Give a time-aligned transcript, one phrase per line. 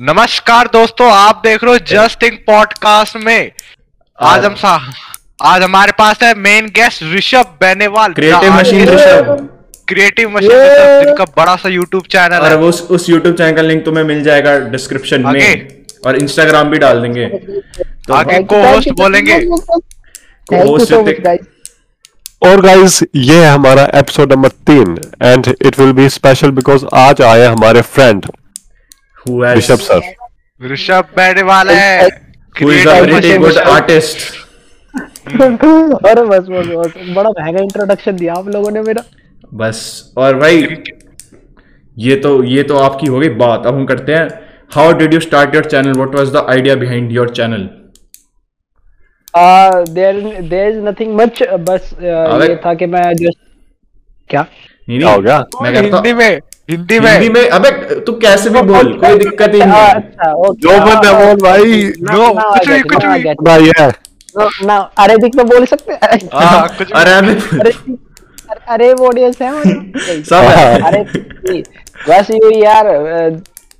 [0.00, 3.52] नमस्कार दोस्तों आप देख रहे हो जस्ट थिंक पॉडकास्ट में।
[4.22, 4.92] आज हम सा
[5.42, 8.12] आज हमारे पास है main guest Rishabh Benewal.
[8.12, 9.48] Creative machine Rishabh.
[9.88, 13.56] Creative machine Rishabh जिनका बड़ा सा यूट्यूब चैनल और है वो उस उस यूट्यूब चैनल
[13.56, 15.68] का लिंक तुम्हें मिल जाएगा डिस्क्रिप्शन में।
[16.06, 17.26] और इंस्टाग्राम भी डाल देंगे।
[17.86, 19.40] तो आगे को होस्ट बोलेंगे।
[20.54, 21.48] host ऋतिक।
[22.42, 27.22] और गाइस ये है हमारा एपिसोड नंबर तीन and it will be special because आज
[27.22, 28.26] आए हमारे friend
[29.20, 32.08] who has Rishabh sir Rishabh Benewal है
[32.56, 34.18] who is a Creative good artist?
[35.28, 39.02] अरे बस बस बस। बड़ा महँगा इंट्रोडक्शन दिया आप लोगों ने मेरा।
[39.54, 39.80] बस
[40.18, 40.66] और भाई
[41.96, 44.28] ये तो ये तो आपकी हो गई बात। अब हम करते हैं
[44.74, 47.68] how did you start your channel what was the idea behind your channel
[49.94, 53.30] there there is nothing much बस uh, ये था कि मैं जो
[54.30, 54.46] क्या?
[54.88, 55.38] नहीं क्या हो गया?
[55.62, 57.70] मैं कहता हिंदी में हिंदी में। हिंदी में अबे
[58.00, 60.80] तू कैसे भी बोल कोई दिक्कत ही नहीं। हाँ, अच्छा जो है
[61.24, 63.90] बोल भाई। No, कुछ भी, कुछ भी। भाई है।
[64.66, 66.18] ना अरेबिक में बोल सकते हैं?
[66.34, 67.72] हाँ, कुछ अरे अरे
[68.68, 71.02] अरे ऑडियंस है सब अरे
[72.08, 72.86] बस यू यार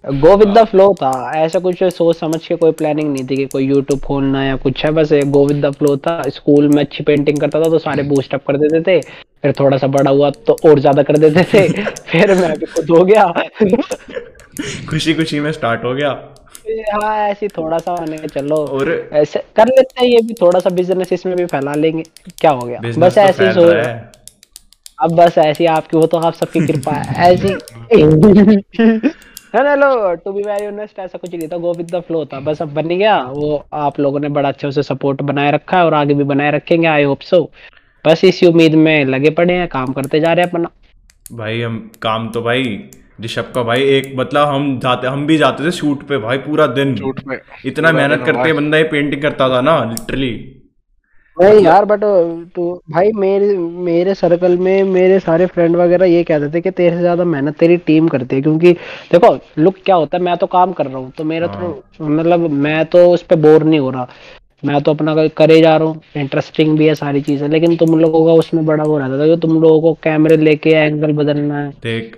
[0.04, 3.44] गो विद द फ्लो था। ऐसा कुछ सोच समझ के कोई प्लानिंग नहीं थी कि
[3.46, 7.04] कोई यूट्यूब खोलना या कुछ है। बस गो विद द फ्लो था। स्कूल में अच्छी
[7.04, 9.00] पेंटिंग करता था तो सारे बूस्ट अप कर देते थे।
[9.42, 11.68] फिर थोड़ा सा बड़ा हुआ तो और ज़्यादा कर देते थे।
[12.10, 13.32] फिर मैं भी खुद हो गया।
[14.88, 16.10] खुशी खुशी में स्टार्ट हो गया।
[16.92, 20.70] हाँ ऐसे थोड़ा सा मैंने चलो और ऐसे कर लेते हैं ये भी थोड़ा सा
[20.70, 22.02] बिज़नेस इसमें भी फैला लेंगे।
[22.40, 22.80] क्या हो गया?
[22.98, 23.62] बस तो ऐसे ही सो
[24.98, 27.48] अब बस ऐसी आपकी वो तो आप सबकी कृपा है। ऐसी
[29.54, 32.24] है। ना लो टू बी वेरी ऑनेस्ट ऐसा कुछ नहीं था। गो विद द फ्लो
[32.24, 35.76] था। बस अब बन गया। वो आप लोगों ने बड़ा अच्छे से सपोर्ट बनाए रखा
[35.76, 37.50] है और आगे भी बनाए रखेंगे आई होप सो
[38.04, 40.68] बस इसी उम्मीद में लगे पड़े हैं काम करते जा रहे हैं अपना।
[41.32, 42.78] भाई हम काम तो भाई
[43.20, 46.66] ऋषभ का भाई एक मतलब हम जाते हम भी जाते थे शूट पे भाई पूरा
[46.68, 50.30] दिन। शूट पे। इतना मेहनत करते बंदा ये पेंटिंग करता था ना लिटरली
[51.36, 52.00] नहीं यार बट
[52.54, 56.94] तो भाई मेरे मेरे सर्कल में मेरे सारे फ्रेंड वगैरह ये कहते थे कि तेरे
[56.94, 58.72] से ज़्यादा मेहनत तेरी टीम करती है क्योंकि
[59.12, 62.48] देखो लुक क्या होता है मैं तो काम कर रहा हूँ तो मेरा तो मतलब
[62.64, 64.08] मैं तो उस पर बोर नहीं हो रहा।
[64.64, 68.26] मैं तो अपना करे जा रहा हूँ। इंटरेस्टिंग भी है सारी चीज़ें लेकिन तुम लोगों
[68.26, 71.70] का उसमें बड़ा वो रहता था कि तुम लोगों को कैमरे लेके एंगल बदलना है।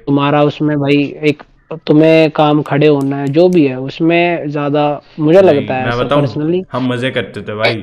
[0.06, 1.42] तुम्हारा उसमें भाई एक
[1.86, 4.84] तुम्हें काम खड़े होना है जो भी है उसमें ज़्यादा
[5.20, 7.74] मुझे लगता है मैं पर्सनली हम मज़े करते थे भाई।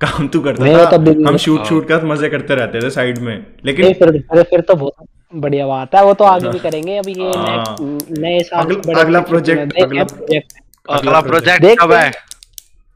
[0.00, 3.46] काम तू करता था। तो हम शूट शूट कर मज़े करते रहते थे साइड में
[3.64, 4.94] लेकिन फिर फिर फिर तो बहुत
[5.34, 9.00] बढ़िया बात है वो तो आगे भी करेंगे अभी ये हाँ। नए साल अगला- बड़े
[9.00, 10.40] अगला देखें
[10.88, 12.12] अगला- प्रोजेक्ट कब है हैं।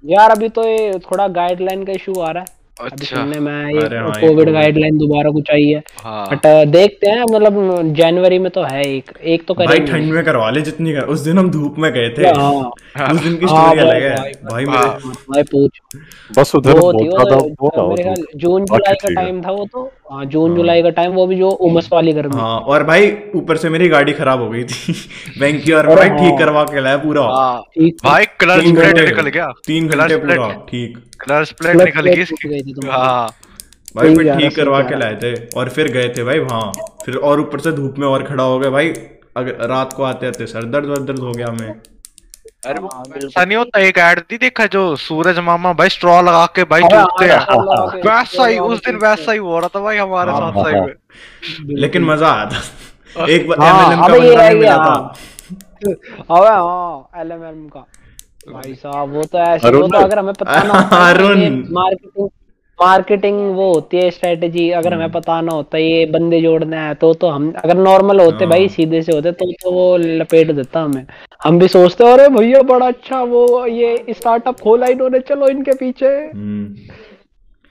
[0.05, 3.81] यार अभी तो ये थोड़ा गाइडलाइन का इशू आ रहा है। अच्छा। सुनने में ये
[3.81, 8.39] अरे हाँ, कोविड तो- गाइडलाइन दोबारा कुछ आई है। बट हाँ देखते हैं मतलब जनवरी
[8.39, 11.39] में तो है एक एक तो भाई ठंड में करवा ले जितनी कर उस दिन
[11.39, 14.65] हम धूप में गए थे। हाँ। उस दिन की हाँ, स्टोरी अलग है। भाई, भाई
[14.65, 15.81] हाँ। मेरे भाई पूछ।
[16.39, 20.55] बस उधर बहुत ज़्यादा वो हो जून जुलाई का टाइम था वो तो। हाँ जून
[20.57, 23.89] जुलाई का टाइम वो भी जो उमस वाली गर्मी। हाँ और भाई ऊपर से मेरी
[23.89, 24.93] गाड़ी खराब हो गई थी।
[25.41, 27.63] बैंक की और मैं भाई ठीक हाँ। करवा के लाया पूरा। हाँ
[28.05, 32.07] भाई कलर तीन स्प्लेट निकल गया। तीन कलर घंटे स्प्लेट पूरा ठीक। कलर स्प्लेट निकल
[32.07, 33.31] गई इसकी गई थी तुम्हारी। हाँ।
[33.97, 36.73] भाई फिर ठीक करवा के लाए थे और फिर गए थे भाई वहाँ
[37.05, 38.93] फिर और ऊपर से धूप में और खड़ा हो गए। भाई
[39.37, 41.75] अगर रात को आते आते सर दर्द वर्द दर्द हो गया हमें।
[42.67, 42.89] अरे वो
[43.31, 46.97] सनी होता एक ऐड दी देखा जो सूरज मामा भाई स्ट्रॉ लगा के भाई चूकते
[46.99, 49.81] जूते हाँ, हैं हाँ, हाँ, वैसा ही हाँ, उस दिन वैसा ही हो रहा था
[49.81, 54.01] भाई हमारे हाँ, साथ साइड सही हाँ। में। लेकिन मज़ा आया था। एक बार एमएलएम
[54.01, 55.93] का बंदा नहीं मिला हाँ। था।
[56.37, 57.85] अबे हाँ एलएमएम का।
[58.53, 61.39] भाई साहब वो तो ऐसे वो तो अगर हमें पता ना अरुण।
[61.73, 62.29] मार्केटिंग
[62.83, 66.95] मार्केटिंग वो होती है स्ट्रेटेजी अगर हम्म। हमें पता ना होता ये बंदे जोड़ने हैं
[66.95, 70.51] तो तो हम अगर नॉर्मल होते भाई हाँ। सीधे से होते तो तो वो लपेट
[70.51, 71.07] देता हमें।
[71.45, 76.07] हम भी सोचते अरे भैया बड़ा अच्छा वो ये स्टार्टअप खोला इन्होंने चलो इनके पीछे।
[76.07, 76.75] हम्म।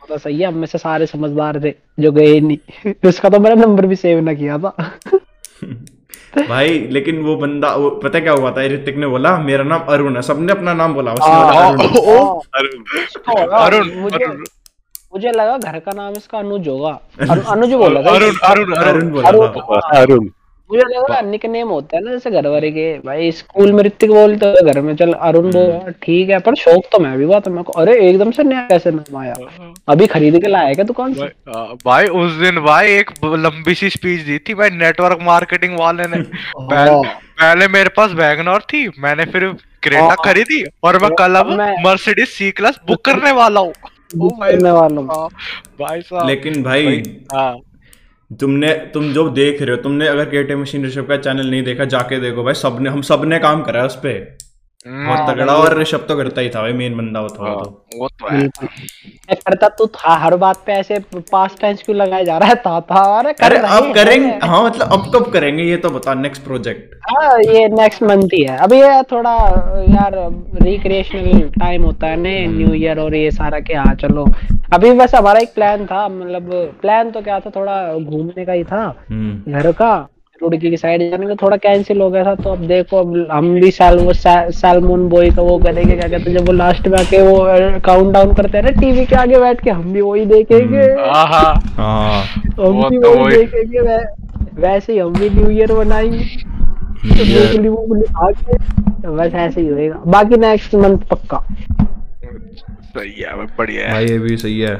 [0.09, 3.39] तो सही है हम में से सारे समझदार थे जो गए ही नहीं। उसका तो
[3.39, 4.75] मैंने नंबर भी सेव ना किया था।
[6.49, 8.65] भाई लेकिन वो बंदा वो पता क्या हुआ था?
[8.67, 11.99] ऋतिक ने बोला मेरा नाम अरुण है। सबने अपना नाम बोला उसने हाँ, बोला
[12.57, 12.83] अरुण।
[13.27, 14.43] हाँ, अरुण। अरुण।
[15.13, 16.99] मुझे लगा घर का नाम इसका अनुज होगा।
[17.51, 20.29] अनुज बोला अरुण अरुण अरुण अरुण बोला अरुण।
[20.69, 24.11] मुझे लगा निक नेम होता है ना जैसे घर वाले के। भाई स्कूल में ऋतिक
[24.11, 27.39] बोलते हो घर में चल अरुण बोल ठीक है पर शौक तो मैं भी हुआ
[27.39, 29.35] था मेरे को अरे एकदम से नया कैसे नाम आया?
[29.89, 31.27] अभी खरीद के लाया क्या दुकान से?
[31.85, 36.07] भाई हाँ, उस दिन भाई एक लंबी सी स्पीच दी थी भाई नेटवर्क मार्केटिंग वाले
[36.07, 37.07] ने। पहले,
[37.37, 39.51] पहले मेरे पास वैगनर थी मैंने फिर
[39.83, 41.51] क्रेटा हाँ। खरीदी और मैं कल अब
[41.85, 43.73] मर्सिडीज सी क्लास बुक करने वाला हूँ।
[44.17, 44.29] हूँ।
[45.79, 47.57] भाई साहब। लेकिन भाई हाँ।
[48.39, 51.85] तुमने तुम जो देख रहे हो तुमने अगर केटे मशीन ऋषभ का चैनल नहीं देखा
[51.85, 54.37] जाके देखो भाई सबने हम सबने काम करा है उस पे।
[54.87, 57.99] बहुत तगड़ा और ऋषभ तो करता ही था भाई मेन बंदा वो था वो तो।
[57.99, 58.47] वो तो है।
[59.35, 60.97] करता तू था हर बात पे ऐसे
[61.31, 62.55] पास टेंस क्यों लगाया जा रहा है?
[62.55, 65.89] था था अरे कर अरे अब करेंगे कर हाँ मतलब अब कब करेंगे ये तो
[65.89, 69.33] बता नेक्स्ट प्रोजेक्ट हाँ ये नेक्स्ट मंथ ही है। अभी ये थोड़ा
[69.89, 70.15] यार
[70.63, 74.25] रिक्रिएशनल टाइम होता है ना न्यू ईयर और ये सारा के हाँ चलो।
[74.73, 76.49] अभी बस हमारा एक प्लान था मतलब
[76.81, 79.93] प्लान तो क्या था थोड़ा घूमने का ही था हम्म। घर का।
[80.43, 83.53] रुड़की की साइड जाने का थोड़ा कैंसिल हो गया था तो अब देखो अब हम
[83.53, 84.13] भी साल वो
[84.51, 87.47] सैलमोन बॉय का वो करेंगे क्या कहते हैं जब वो लास्ट में आके वो
[87.79, 92.21] काउंट डाउन करते हैं ना टीवी के आगे बैठ के हम भी वही देखेंगे। हाँ।
[92.67, 94.05] हम भी तो वही। देखेंगे वै-
[94.53, 96.53] वैसे ही हम भी न्यू ईयर बनाएँगे
[97.05, 97.83] तो
[99.03, 101.37] तो बस ऐसे ही होएगा। बाकी नेक्स्ट मंथ पक्का।
[102.83, 104.77] सही है बढ़िया है। भाई ये भी सही है।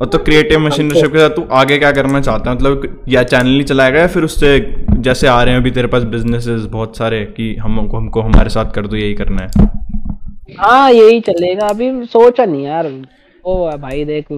[0.00, 2.56] और तो क्रिएटिव मशीन के साथ तू आगे क्या करना चाहता है?
[2.56, 4.58] मतलब या चैनल ही चलाएगा या फिर उससे
[4.98, 8.72] जैसे आ रहे हैं अभी तेरे पास बिजनेसेस बहुत सारे कि हमको हमको हमारे साथ
[8.72, 9.70] कर दो यही करना है?
[10.58, 14.32] हाँ यही चलेगा। अभी सोचा नहीं यार। है भाई देख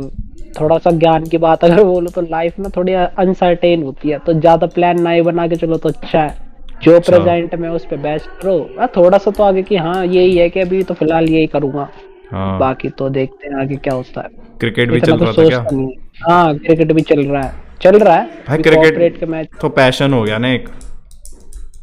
[0.61, 4.33] थोड़ा सा ज्ञान की बात अगर बोलो तो लाइफ में थोड़ी अनसर्टेन होती है। तो
[4.33, 6.43] ज़्यादा प्लान ना ही बना के चलो तो अच्छा है।
[6.83, 10.05] जो अच्छा। प्रेजेंट में उस पर बेस्ट करो हाँ, थोड़ा सा तो आगे की हाँ
[10.07, 11.89] यही है कि अभी तो फ़िलहाल यही करूँगा।
[12.31, 15.49] हाँ। बाकी तो देखते हैं आगे क्या होता है। क्रिकेट भी चल तो रहा था
[15.49, 15.61] क्या?
[15.61, 17.53] है। क्रिकेट भी चल रहा है।
[17.83, 20.69] चल रहा है भाई क्रिकेट के मैच तो पैशन हो गया ना एक।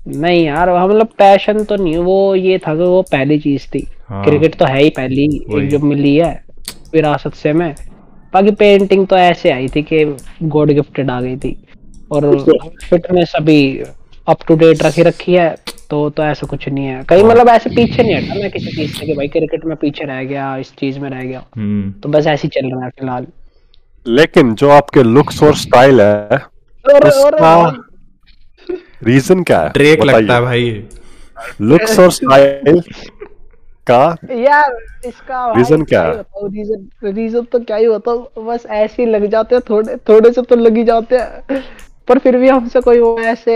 [0.07, 4.23] नहीं यार मतलब पैशन तो नहीं वो ये था कि वो पहली चीज़ थी। हाँ।
[4.23, 5.25] क्रिकेट तो है ही पहली
[5.57, 6.33] एक जो मिली है
[6.94, 7.73] विरासत से मैं।
[8.33, 10.03] बाकी पेंटिंग तो ऐसे आई थी कि
[10.44, 11.56] गॉड गिफ्टेड आ गई थी।
[12.12, 12.35] और
[12.83, 13.62] फिटनेस अभी
[14.27, 15.56] अप टू डेट रखी रखी है।
[15.92, 18.98] तो तो ऐसा कुछ नहीं है। कहीं मतलब ऐसे पीछे नहीं हटा मैं किसी चीज़
[18.98, 22.10] से कि भाई क्रिकेट में पीछे रह गया इस चीज़ में रह गया। हम्म। तो
[22.10, 23.28] बस ऐसे ही चल रहा है फ़िलहाल।
[24.06, 26.38] लेकिन जो आपके लुक्स और स्टाइल है
[26.86, 27.56] और, उसका
[29.04, 29.70] रीजन क्या है?
[29.70, 30.70] ट्रेक लगता है भाई।
[31.62, 32.82] लुक्स और स्टाइल
[33.88, 36.14] का यार इसका Reason क्या है?
[36.46, 40.42] रीजन रीजन तो क्या ही होता बस ऐसे ही लग जाते हैं थोड़े थोड़े से
[40.42, 41.64] तो लग ही जाते हैं।
[42.07, 43.53] पर फिर भी हमसे कोई वो ऐसे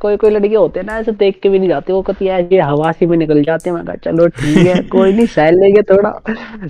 [0.00, 2.38] कोई कोई लड़के होते हैं ना ऐसे देख के भी नहीं जाते वो कहती है
[2.42, 5.50] ऐसे हवा सी में निकल जाते हैं। मैं कहा चलो ठीक है कोई नहीं सह
[5.50, 6.10] लेंगे थोड़ा।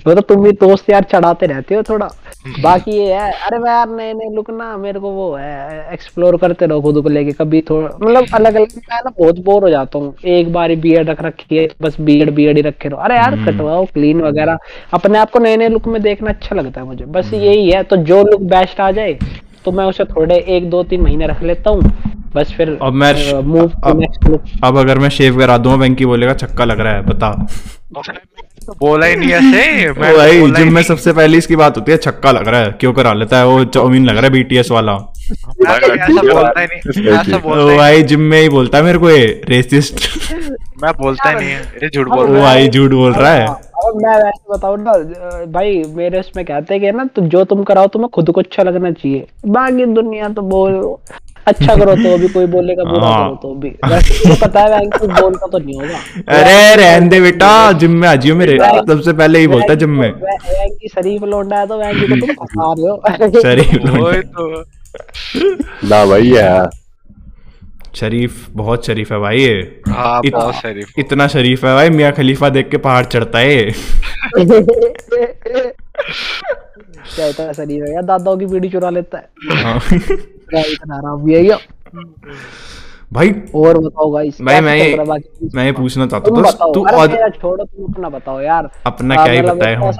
[0.07, 2.07] वो तो तुम भी दोस्त यार चढ़ाते रहते हो थोड़ा।
[2.63, 6.37] बाकी ये है अरे मैं यार नए नए लुक ना मेरे को वो है एक्सप्लोर
[6.37, 9.69] करते रहो खुद को लेके कभी थोड़ा मतलब अलग अलग मैं ना बहुत बोर हो
[9.69, 13.15] जाता हूँ। एक बार बियर्ड रख रखी है बस बियर्ड बियर्ड ही रखे रहो। अरे
[13.15, 14.57] यार कटवाओ क्लीन वगैरह।
[14.93, 17.83] अपने आप को नए नए लुक में देखना अच्छा लगता है मुझे। बस यही है
[17.83, 19.17] तो जो लुक बेस्ट आ जाए
[19.65, 21.81] तो मैं उसे थोड़े एक दो तीन महीने रख लेता हूँ।
[22.35, 26.33] बस फिर अब मैं मूव अब- नेक्स्ट अब अगर मैं शेव करा दूँ वेंकी बोलेगा
[26.33, 27.47] छक्का लग रहा है बता।
[28.79, 32.31] बोला ही नहीं ऐसे। मैं भाई जिम में सबसे पहले इसकी बात होती है छक्का
[32.31, 33.45] लग रहा है क्यों करा लेता है?
[33.45, 37.77] वो चाउमीन लग रहा है बीटीएस वाला। ऐसा ऐसा बोलता ही नहीं। ऐसा बोलता ही
[37.77, 40.09] भाई जिम में ही बोलता है मेरे को ये रेसिस्ट।
[40.83, 43.99] मैं बोलता ही नहीं है झूठ बोल रहा है। भाई झूठ बोल रहा है। अब
[44.03, 44.93] मैं वैसे बताऊँ ना
[45.51, 48.91] भाई मेरे उसमें कहते हैं ना तो जो तुम कराओ तुम्हें खुद को अच्छा लगना
[48.91, 50.81] चाहिए। बाकी दुनिया तो बोल
[51.47, 54.69] अच्छा करो तो भी कोई बोलेगा बुरा हाँ। करो तो भी। वैसे तुमको पता है
[54.69, 58.57] बैंक कुछ बोलता तो नहीं होगा। अरे रहने दे बेटा जिम में आ जियो मेरे
[58.59, 62.33] सबसे पहले ही बोलता जिम में। वैंक की शरीफ लौंडा है तो वैंक को तुम
[62.35, 64.63] फंसा रहे हो। शरीफ वही तो।
[65.89, 66.82] ना भाई ये है।
[67.95, 72.11] शरीफ बहुत शरीफ है भाई ये। हाँ इत- बहुत शरीफ। इतना शरीफ है भाई मियाँ
[72.11, 73.63] खलीफा देख के पहाड़ चढ़ता है
[77.15, 78.03] क्या इतना शरीफ है यार?
[78.03, 79.29] दादाओं की बीड़ी चुरा लेता है।
[79.63, 81.57] हाँ। इतना आराम भी है।
[83.13, 84.97] भाई और बताओ गाइस भाई मैं ये
[85.55, 89.41] मैं ये पूछना चाहता हूँ तू मेरा छोड़ो तुम अपना बताओ यार। अपना क्या ही
[89.41, 89.91] मतलब बताए हम।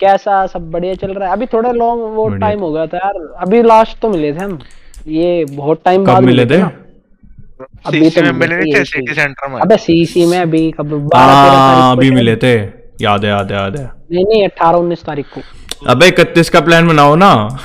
[0.00, 1.34] कैसा सब बढ़िया चल रहा है?
[1.34, 4.58] अभी थोड़ा लॉन्ग वो टाइम हो गया था यार। अभी लास्ट तो मिले थे हम।
[5.06, 6.87] ये बहुत टाइम बाद मिले थे।
[7.86, 11.44] अभी तो में मिले नहीं थे सिटी सेंटर में। अबे सीसी में अभी कब बारह
[11.44, 12.54] तेरह हाँ अभी मिले थे।
[13.02, 15.40] याद है याद है याद है। नहीं नहीं अठारह उन्नीस तारीख को।
[15.86, 17.58] अबे इकतीस का प्लान बनाओ ना।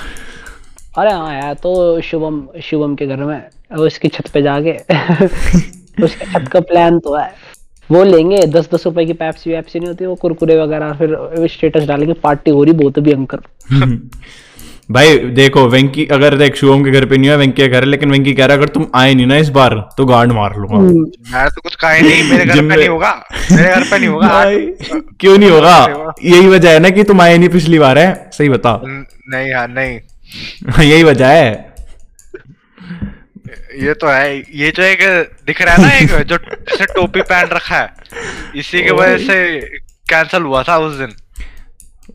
[0.98, 3.42] अरे हाँ यार तो शुभम शुभम के घर में
[3.78, 4.72] उसकी छत पे जाके।
[6.04, 7.32] उसके छत का प्लान तो है।
[7.92, 11.88] वो लेंगे दस दस रुपए की पैप्सी वैप्सी नहीं होती वो कुरकुरे वगैरह फिर स्टेटस
[11.88, 13.40] डालेंगे पार्टी हो रही बहुत भी अंकर
[14.92, 17.86] भाई देखो वेंकी अगर देख शुभम के घर पे नहीं है वेंकी के घर है
[17.86, 20.56] लेकिन वेंकी कह रहा है अगर तुम आए नहीं ना इस बार तो गार्ड मार
[20.58, 20.80] लूँगा।
[21.34, 23.12] मैं तो कुछ कहा ही नहीं मेरे घर पे नहीं होगा
[23.52, 24.44] मेरे घर पे नहीं होगा
[25.20, 26.14] क्यों नहीं होगा?
[26.24, 28.30] यही वजह है ना कि तुम आए नहीं पिछली बार है?
[28.34, 30.00] सही बता। नहीं यार नहीं।
[30.90, 31.74] यही वजह है।
[33.82, 35.00] ये तो है ये जो एक
[35.48, 36.38] दिख रहा है ना एक जो
[36.96, 37.94] टोपी पहन रखा है
[38.56, 39.60] इसी की वजह से
[40.10, 41.16] कैंसिल हुआ था उस दिन।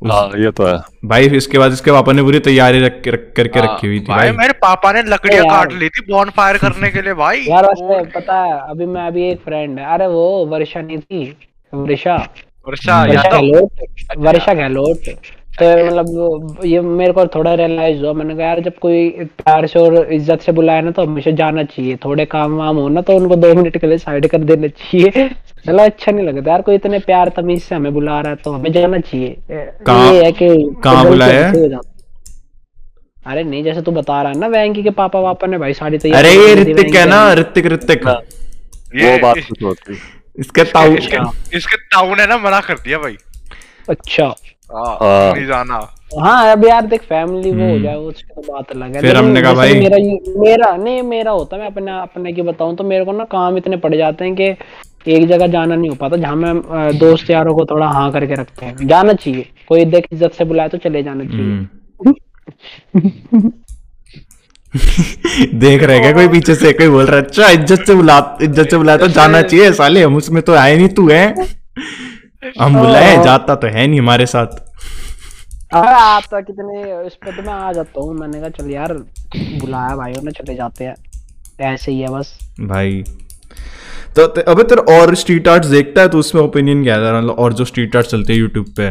[0.02, 3.60] हाँ ये तो है। भाई इसके बाद इसके पापा ने पूरी तैयारी रख, रख करके
[3.60, 6.58] रखी हुई थी हाँ, भाई भाई। मेरे पापा ने लकड़ियाँ काट ली थी बॉन फायर
[6.58, 10.06] करने के लिए भाई। यार वैसे पता है अभी मैं अभी एक फ्रेंड है। अरे
[10.06, 11.24] वो वर्षा नहीं थी
[11.72, 12.16] वर्षा
[12.68, 15.08] वर्षा वर्षा यादव। गहलोत वर्षा गहलोत।
[15.60, 19.78] तो मतलब ये मेरे को थोड़ा रियलाइज़ हुआ। मैंने कहा यार जब कोई प्यार से
[19.78, 23.16] और इज़्ज़त से बुलाए ना तो हमेशा जाना चाहिए। थोड़े काम वाम हो ना तो
[23.16, 25.28] उनको दो मिनट के लिए साइड कर देना चाहिए।
[25.66, 28.52] चलो अच्छा नहीं लगता। यार कोई इतने प्यार तमीज से हमें बुला रहा है तो
[28.52, 30.48] हमें जाना चाहिए। ये है कि
[30.84, 31.50] कहाँ बुलाया है?
[31.52, 31.78] हो है।
[33.26, 35.98] अरे नहीं जैसे तू बता रहा है ना वैंकी के पापा वापा ने भाई साड़ी
[35.98, 39.98] तैयार अरे ये ऋतिक है ना ऋतिक ऋतिक। वो बात कुछ होती।
[40.38, 40.94] इसके ताऊ
[41.54, 43.16] इसके ताऊ ने ना मना कर दिया भाई।
[43.88, 45.80] अच्छा। हाँ, हाँ। नहीं जाना।
[46.20, 49.16] हाँ अब यार देख फैमिली वो हो हम्म। जाए उसकी तो बात अलग है। फिर
[49.16, 49.96] हमने कहा भाई- मेरा
[50.40, 53.76] मेरा नहीं मेरा होता मैं अपने अपने की बताऊँ तो मेरे को ना काम इतने
[53.76, 54.54] पड़ जाते हैं कि
[55.14, 58.66] एक जगह जाना नहीं हो पाता जहाँ मैं दोस्त यारों को थोड़ा हाँ करके रखते
[58.66, 61.66] हैं। जाना चाहिए। कोई देख इज़्ज़त से बुलाए तो चले जाना चाहिए। हम्म।
[65.54, 66.12] देख रहे क्या?
[66.12, 69.08] कोई पीछे से कोई बोल रहा है अच्छा इज़्ज़त से बुला इज़्ज़त से बुलाया तो
[69.08, 71.34] जाना चाहिए साले हम उसमें तो आए नहीं तू है?
[72.60, 74.46] हम बुलाए जाता तो है नहीं हमारे साथ।
[75.74, 78.92] अरे आता कितने इस पे तो मैं आ जाता हूँ। मैंने कहा चल यार
[79.36, 80.94] बुलाया भाइयों ने चले जाते हैं।
[81.60, 83.04] ऐसे ही है बस। भाई
[84.16, 86.18] तो ते- अबे तेरा और स्ट्रीट आर्ट्स देखता है तो?
[86.18, 87.18] उसमें ओपिनियन क्या है?
[87.18, 88.90] मतलब और जो स्ट्रीट आर्ट चलते हैं यूट्यूब पे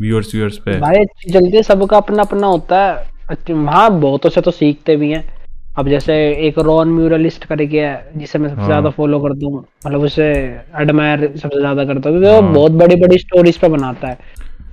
[0.00, 4.50] व्यूअर्स व्यूअर्स पे। भाई चलती सबका अपना अपना होता है। अच्छी- हाँ बहुतों से तो
[4.50, 5.33] सीखते भी हैं।
[5.78, 6.14] अब जैसे
[6.46, 10.26] एक रॉन म्यूरलिस्ट करके है जिसे मैं सबसे हाँ। ज़्यादा फॉलो करता हूँ मतलब उसे
[10.80, 14.18] एडमायर सबसे ज़्यादा करता हूँ क्योंकि वो हाँ। बहुत बड़ी बड़ी स्टोरीज पे बनाता है।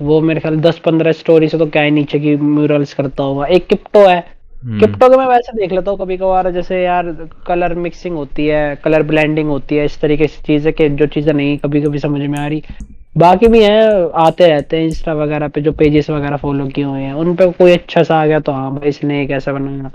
[0.01, 3.45] वो मेरे ख्याल दस पंद्रह स्टोरी से तो क्या ही नीचे की म्यूरल्स करता होगा।
[3.47, 4.19] एक किप्टो है।
[4.63, 7.11] हम्म, क्रिप्टो को मैं वैसे देख लेता हूँ कभी कभार जैसे यार
[7.47, 11.33] कलर मिक्सिंग होती है कलर ब्लेंडिंग होती है इस तरीके से चीज़ें कि जो चीज़ें
[11.33, 12.63] नहीं कभी कभी समझ में आ रही।
[13.17, 17.01] बाकी भी हैं आते रहते हैं इंस्टा वगैरह पे जो पेजेस वगैरह फॉलो किए हुए
[17.01, 19.91] हैं उन पे कोई अच्छा सा आ गया तो हाँ भाई इसने एक ऐसा बनाया।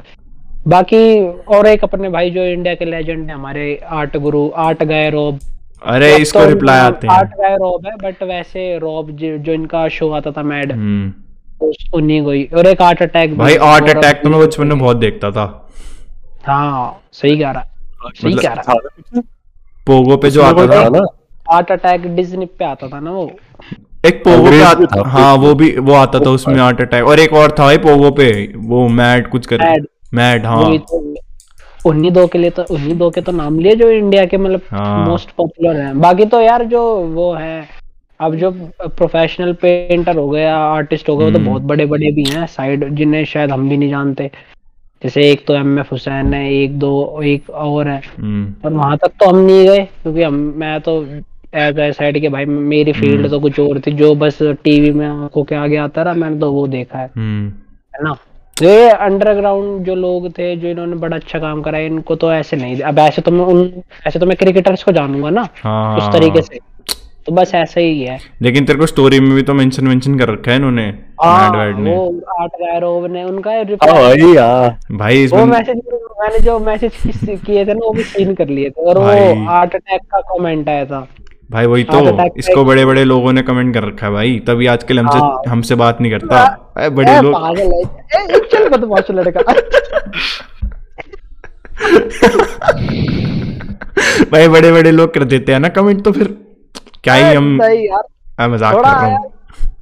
[0.68, 5.11] बाकी और एक अपने भाई जो इंडिया के लेजेंड है हमारे आर्ट गुरु आर्ट गए
[5.11, 5.38] रोब।
[5.87, 9.52] अरे अब इसको तो रिप्लाई आते हैं। आर्ट गए रोब है बट वैसे रोब जो,
[9.52, 11.12] इनका शो आता था मैड हम्म,
[11.94, 14.96] उन्हीं को ही और एक आर्ट अटैक भाई आर्ट अटैक तो मैं बचपन में बहुत
[14.96, 15.68] देखता था।
[16.42, 17.62] हाँ सही कह रहा
[18.04, 18.75] सही मतलब- कह रहा।
[19.87, 21.06] पोगो पे जो आता था। ना?
[21.50, 23.30] आर्ट अटैक डिज्नी पे आता था ना वो।
[24.06, 27.18] एक पोगो पे आता था। हाँ वो भी वो आता था उसमें आर्ट अटैक और
[27.18, 31.14] एक और था भाई पोगो पे वो मैड कुछ कर। मैड हाँ। तो।
[31.86, 34.60] उन्हीं दो के लिए तो उन्हीं दो के तो नाम लिए जो इंडिया के मतलब
[34.70, 37.68] हाँ। मोस्ट पॉपुलर हैं। बाकी तो यार जो वो है
[38.20, 42.25] अब जो प्रोफेशनल पेंटर हो गया आर्टिस्ट हो गए तो हम्म। बहुत बड़े बड़े भी
[42.25, 44.30] हैं। साइड जिन्हें शायद हम भी नहीं जानते।
[45.02, 48.96] जैसे एक तो एम एफ़ हुसैन है एक दो एक और है। हम्म, और वहाँ
[48.96, 51.04] तक तो हम नहीं गए क्योंकि हम मैं तो
[51.56, 55.54] साइड के भाई मेरी फ़ील्ड तो कुछ और थी जो बस टीवी में आँखों के
[55.54, 57.48] आगे आता रहा मैंने तो वो देखा है। हम्म,
[57.94, 58.16] है ना?
[58.62, 62.56] ये अंडरग्राउंड जो लोग थे जो इन्होंने बड़ा अच्छा काम करा है इनको तो ऐसे
[62.56, 66.12] नहीं अब ऐसे तो मैं उन ऐसे तो मैं क्रिकेटर्स को जानूँगा ना हाँ उस
[66.12, 66.58] तरीके से।
[67.26, 70.28] तो बस ऐसा ही है। लेकिन तेरे को स्टोरी में भी तो मेंशन मेंशन कर
[70.28, 72.06] रखा है इन्होंने मैड हाँ ने। वो
[72.40, 75.80] आर्ट गायरोव ने उनका हाँ भाई वो मैसेज
[76.20, 76.92] मैंने जो मैसेज
[77.46, 80.68] किए थे ना वो भी सीन कर लिए थे। और वो आर्ट अटैक का कमेंट
[80.68, 81.06] आया था।
[81.50, 81.98] भाई वही तो
[82.38, 85.74] इसको बड़े बड़े लोगों ने कमेंट कर रखा है भाई तभी आजकल हमसे हाँ। हमसे
[85.74, 86.42] बात नहीं करता।
[86.76, 87.82] अरे बड़े ए, लोग पागल है।
[88.16, 89.40] ए, चल बदमाश लड़का।
[94.30, 96.36] भाई बड़े बड़े लोग कर देते हैं ना कमेंट तो फिर।
[97.04, 99.32] क्या ही हम मज़ाक कर रहा हूँ।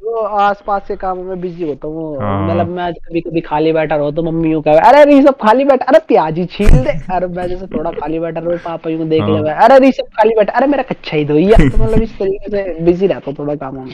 [0.05, 3.97] वो आसपास के कामों में बिज़ी होता हूँ। हाँ। मतलब मैं कभी कभी खाली बैठा
[3.97, 7.27] रहो तो मम्मी यूँ कहे अरे ऋषभ खाली बैठा अरे प्याज ही छील दे। अरे
[7.27, 10.53] मैं जैसे थोड़ा खाली बैठा रहो पापा यूँ देख हाँ। ले अरे ऋषभ खाली बैठा
[10.53, 13.85] अरे मेरा कच्चा ही धोइया तो मतलब इस तरीके से बिज़ी रहता हूँ थोड़ा कामों
[13.85, 13.93] में।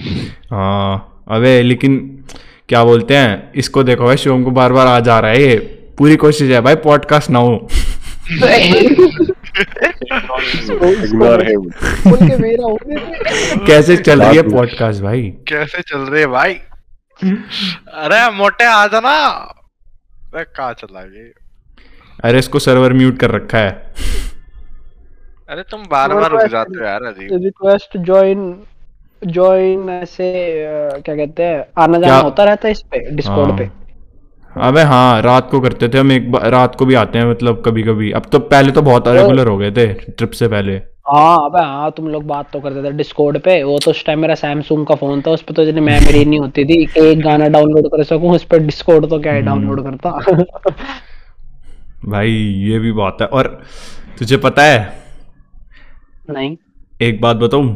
[0.50, 1.99] हाँ अबे लेकिन
[2.68, 5.56] क्या बोलते हैं इसको देखो भाई शिवम को बार बार आ जा रहा है ये।
[5.99, 7.68] पूरी कोशिश है भाई पॉडकास्ट ना हो।
[9.59, 11.62] इग्नोर हिम
[12.07, 15.23] बोल मेरा होने कैसे चल रही है पॉडकास्ट भाई?
[15.49, 16.54] कैसे चल रहे हैं भाई?
[18.04, 19.14] अरे मोटे आ जाना।
[20.35, 21.33] अरे कहाँ चला ये
[22.25, 23.71] अरे इसको सर्वर म्यूट कर रखा है।
[25.49, 28.40] अरे तुम बार बार रुक जाते हो यार अजीब। रिक्वेस्ट ज्वाइन
[29.23, 30.33] ज्वाइन ऐसे
[31.04, 33.79] क्या कहते हैं आना जाना होता रहता है इस पे डिस्कॉर्ड हाँ। पे।
[34.59, 37.62] अबे हाँ रात को करते थे हम एक बार रात को भी आते हैं मतलब
[37.66, 40.73] कभी कभी अब तो पहले तो बहुत रेगुलर हो गए थे ट्रिप से पहले।
[41.09, 44.19] हाँ अबे हाँ तुम लोग बात तो करते थे डिस्कॉर्ड पे। वो तो उस टाइम
[44.19, 47.21] मेरा सैमसंग का फ़ोन था उस पे तो इतनी मेमोरी नहीं होती थी कि एक
[47.21, 50.11] गाना डाउनलोड कर सकूँ उस पे डिस्कॉर्ड तो क्या है डाउनलोड करता।
[52.07, 52.33] भाई
[52.64, 53.47] ये भी बात है। और
[54.19, 54.78] तुझे पता है?
[56.30, 56.57] नहीं।
[57.02, 57.69] एक बात बताऊँ?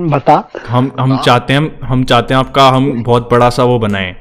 [0.00, 4.14] बता। हम हम चाहते हैं हम चाहते हैं आपका हम बहुत बड़ा सा वो बनाए।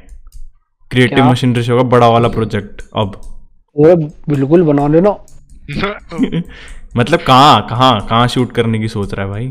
[0.91, 1.29] क्रिएटिव क्या?
[1.31, 3.15] मशीनरी शो का बड़ा वाला प्रोजेक्ट अब।
[3.75, 3.96] वो
[4.29, 5.10] बिल्कुल बना लेना
[6.98, 9.50] मतलब कहाँ कहाँ कहाँ शूट करने की सोच रहा है भाई?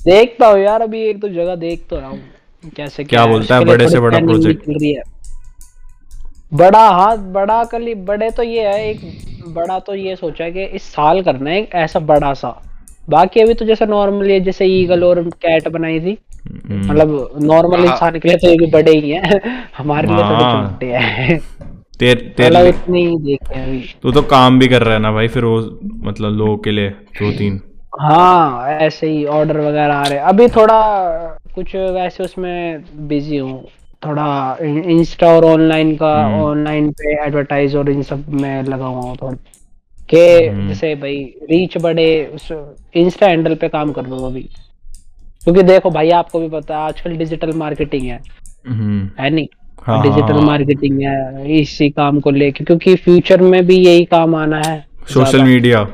[0.00, 3.56] देखता हूँ यार अभी एक तो जगह देख तो रहा हूँ कैसे क्या है, बोलता
[3.56, 5.02] है बड़े से बड़ा है।
[6.54, 9.00] बड़ा हाँ बड़ा कली बड़े तो ये है एक
[9.54, 12.50] बड़ा तो ये सोचा कि इस साल करना है एक ऐसा बड़ा सा।
[13.10, 16.16] बाकी अभी तो जैसे नॉर्मली जैसे ईगल और कैट बनाई थी
[16.50, 19.40] मतलब नॉर्मल हाँ। इंसान के लिए तो ये भी बड़े ही हैं।
[19.78, 21.38] हमारे लिए थोड़े हाँ। छोटे हैं।
[21.98, 25.12] तेर मतलब तेरे इतने ही देखे अभी। तू तो काम भी कर रहा है ना
[25.12, 27.60] भाई फिर वो मतलब लोगों के लिए दो तीन
[28.00, 30.80] हाँ ऐसे ही ऑर्डर वगैरह आ रहे अभी थोड़ा
[31.54, 33.62] कुछ वैसे उसमें बिज़ी हूँ।
[34.06, 39.00] थोड़ा इंस्टा और ऑनलाइन का हम्म। ऑनलाइन पे एडवर्टाइज और इन सब में लगा हुआ
[39.00, 39.36] हूँ थोड़ा।
[40.10, 41.16] के हम्म। जैसे भाई
[41.50, 42.48] रीच बढ़े उस
[42.96, 44.48] इंस्टा हैंडल पे काम कर रहा हूँ अभी।
[45.44, 48.20] क्योंकि देखो भाई आपको भी पता है आजकल डिजिटल मार्केटिंग है।
[48.68, 49.46] हम्म, है नहीं?
[49.82, 54.34] हाँ, डिजिटल हाँ। मार्केटिंग है इसी काम को लेके क्योंकि फ्यूचर में भी यही काम
[54.34, 55.86] आना है। सोशल। मीडिया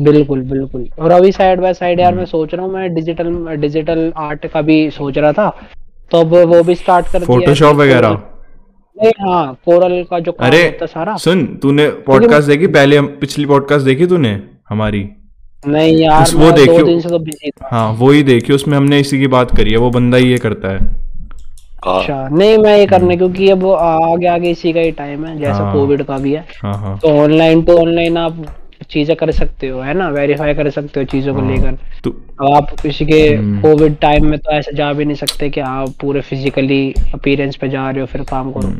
[0.00, 3.56] बिल्कुल बिल्कुल। और अभी साइड बाय साइड हम्म। यार मैं सोच रहा हूँ मैं डिजिटल
[3.60, 5.48] डिजिटल आर्ट का भी सोच रहा था
[6.10, 8.22] तो अब वो भी स्टार्ट कर दिया है फोटोशॉप वगैरह।
[9.20, 12.66] हाँ कोरल का जो अरे सारा। सुन तूने पॉडकास्ट देखी?
[12.66, 14.40] पहले हम पिछली पॉडकास्ट देखी तूने?
[14.68, 15.08] हमारी।
[15.66, 18.76] नहीं यार उस- वो देखियो। दिन से तो बिज़ी था। हाँ वो ही देखी उसमें
[18.76, 22.58] हमने इसी की बात करी है वो बंदा ही ये करता है। हाँ। अच्छा नहीं
[22.58, 26.02] मैं ये करने क्योंकि अब आगे आगे इसी का ही टाइम है जैसा हाँ। कोविड
[26.02, 28.46] का भी है। हाँ हाँ। तो ऑनलाइन तो ऑनलाइन आप
[28.90, 30.08] चीज़ें कर सकते हो है ना?
[30.08, 33.96] वेरीफाई कर सकते हो चीज़ों को हाँ। लेकर। तू अब आप किसी के हम्म। कोविड
[33.96, 37.90] टाइम में तो ऐसे जा भी नहीं सकते कि आप पूरे फिजिकली अपीयरेंस पे जा
[37.90, 38.72] रहे हो फिर काम करो।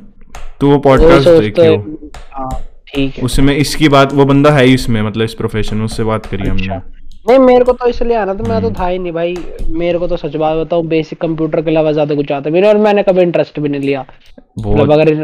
[0.61, 5.01] तू वो पॉडकास्ट देखियो। हो हाँ। ठीक है। उसमें इसकी बात वो बंदा है इसमें
[5.03, 6.83] मतलब इस प्रोफेशन में उससे बात करी हमने। अच्छा।
[7.27, 9.37] नहीं मेरे को तो इसलिए आना था मैं हम्म। तो था ही नहीं भाई।
[9.71, 12.71] मेरे को तो सच बात बताऊँ बेसिक कंप्यूटर के अलावा ज़्यादा कुछ आता भी नहीं
[12.71, 14.05] और मैंने कभी इंटरेस्ट भी नहीं लिया।
[14.59, 15.15] मतलब अगर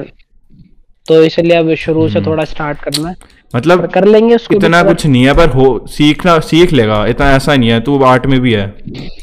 [1.06, 3.14] तो इसलिए अब शुरू से थोड़ा स्टार्ट करना है।
[3.53, 7.55] मतलब कर लेंगे उसको इतना कुछ नहीं है पर हो सीखना सीख लेगा। इतना ऐसा
[7.57, 8.67] नहीं है तू आर्ट में भी है।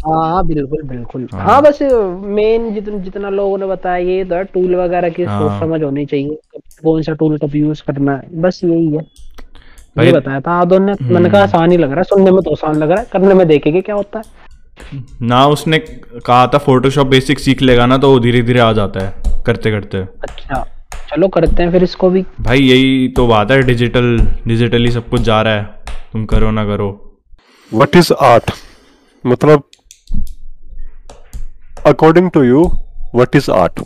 [0.05, 4.75] हाँ बिल्कुल बिल्कुल। हाँ। हाँ बस मेन जितना जितना लोगों ने बताया ये तो टूल
[4.75, 6.37] वगैरह की हाँ। सोच समझ होनी चाहिए।
[6.83, 8.41] कौन सा टूल कब यूज़ करना है?
[8.41, 9.05] बस यही है।
[10.05, 12.51] ये बताया था आदों ने। मैंने कहा आसान ही लग रहा है सुनने में तो
[12.51, 14.39] आसान लग रहा है। करने में देखेंगे क्या होता है।
[15.21, 19.43] ना उसने कहा था फोटोशॉप बेसिक सीख लेगा ना तो धीरे धीरे आ जाता है
[19.45, 20.65] करते करते अच्छा।
[21.11, 25.21] चलो करते हैं फिर इसको भी। भाई यही तो बात है डिजिटल डिजिटली सब कुछ
[25.21, 25.63] जा रहा है।
[26.13, 26.89] तुम करो ना करो।
[27.71, 28.51] व्हाट इज़ आर्ट
[29.23, 29.63] मतलब
[31.87, 32.63] according to you
[33.15, 33.79] what is art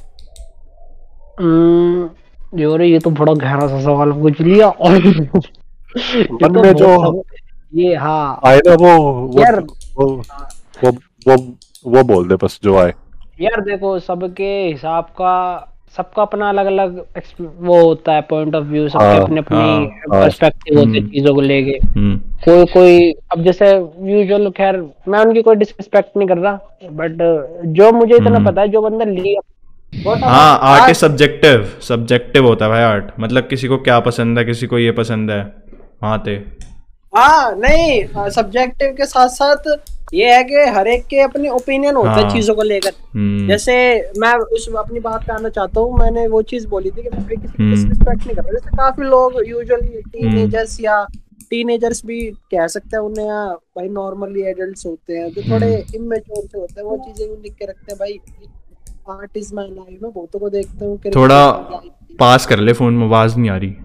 [2.59, 6.73] जो रे ये तो बड़ा गहरा सा सवाल पूछ लिया और ये तो मन में
[6.75, 7.23] जो
[7.73, 9.59] ये हाँ। आए ना वो वो यार।
[9.97, 10.05] वो
[10.83, 10.91] वो
[11.27, 11.35] वो,
[11.85, 12.93] वो बोल दे बस जो आए।
[13.41, 15.33] यार देखो सबके हिसाब का
[15.97, 16.97] सबका अपना अलग अलग
[17.38, 21.41] वो होता है पॉइंट ऑफ़ व्यू सबके अपने अपनी। पर्सपेक्टिव होते हैं हम्म। चीज़ों को
[21.41, 23.71] लेके हम्म कोई कोई अब जैसे
[24.10, 26.60] यूजुअल खैर मैं उनकी कोई डिसरिस्पेक्ट नहीं कर रहा
[26.93, 27.17] बट
[27.73, 29.41] जो मुझे इतना हम्म। पता है जो बंदा लिया
[30.23, 34.45] हाँ आर्ट इज़ सब्जेक्टिव सब्जेक्टिव होता है भाई आर्ट मतलब किसी को क्या पसंद है
[34.45, 35.41] किसी को ये पसंद है
[36.03, 36.36] वहाँ थे
[37.13, 39.67] हाँ नहीं सब्जेक्टिव के साथ साथ
[40.13, 43.47] ये है कि हर एक के अपने ओपिनियन होता है हाँ। चीज़ों को लेकर हम्म,
[43.47, 43.75] जैसे
[44.17, 47.37] मैं उस अपनी बात करना चाहता हूँ मैंने वो चीज़ बोली थी कि मैं किसी
[47.37, 51.05] की हम्म। डिसरिस्पेक्ट नहीं कर रहा जैसे काफ़ी लोग यूजुअली टीनेजर्स या
[51.51, 52.19] टीनेजर्स भी
[52.51, 53.27] कह सकते हैं उन्हें
[53.77, 57.41] भाई नॉर्मली एडल्ट्स होते हैं जो थोड़े हम्म। इमेच्योर से होते हैं वो चीज़ें भी
[57.43, 58.19] लिख के रखते हैं भाई
[59.11, 61.41] आर्ट इज़ माय लाइफ मैं बहुतों को देखता हूँ थोड़ा।
[62.19, 63.75] पास कर ले फ़ोन में आवाज़ नहीं आ रही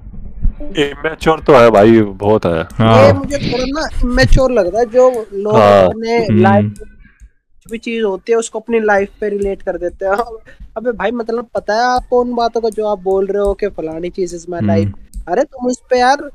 [0.61, 5.11] इमेच्योर तो है भाई बहुत है हाँ। ये मुझे थोड़ा ना इमेच्योर लगता है जो
[5.35, 6.83] लोग हाँ। अपने हम्म। लाइफ
[7.67, 10.15] भी चीज़ होती है उसको अपनी लाइफ पे रिलेट कर देते हैं
[10.77, 13.69] अबे भाई मतलब पता है आपको उन बातों को जो आप बोल रहे हो कि
[13.71, 16.29] फलानी चीज़ इज़ माय हम्म। लाइफ अरे तुम उस पे यार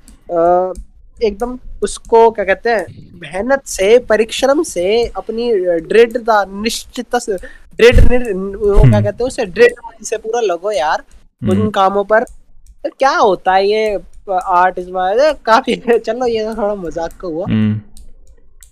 [1.19, 2.85] एकदम उसको क्या कहते हैं
[3.15, 10.17] मेहनत से परिश्रम से अपनी दृढ़ता निश्चित दृढ़ वो क्या कहते हैं उसे दृढ़ से
[10.17, 11.03] पूरा लगो यार
[11.41, 13.97] उन हम्म, कामों पर तो क्या होता है ये
[14.29, 17.73] आर्ट इस बार काफ़ी चलो ये तो थोड़ा मज़ाक का हुआ। हम्म,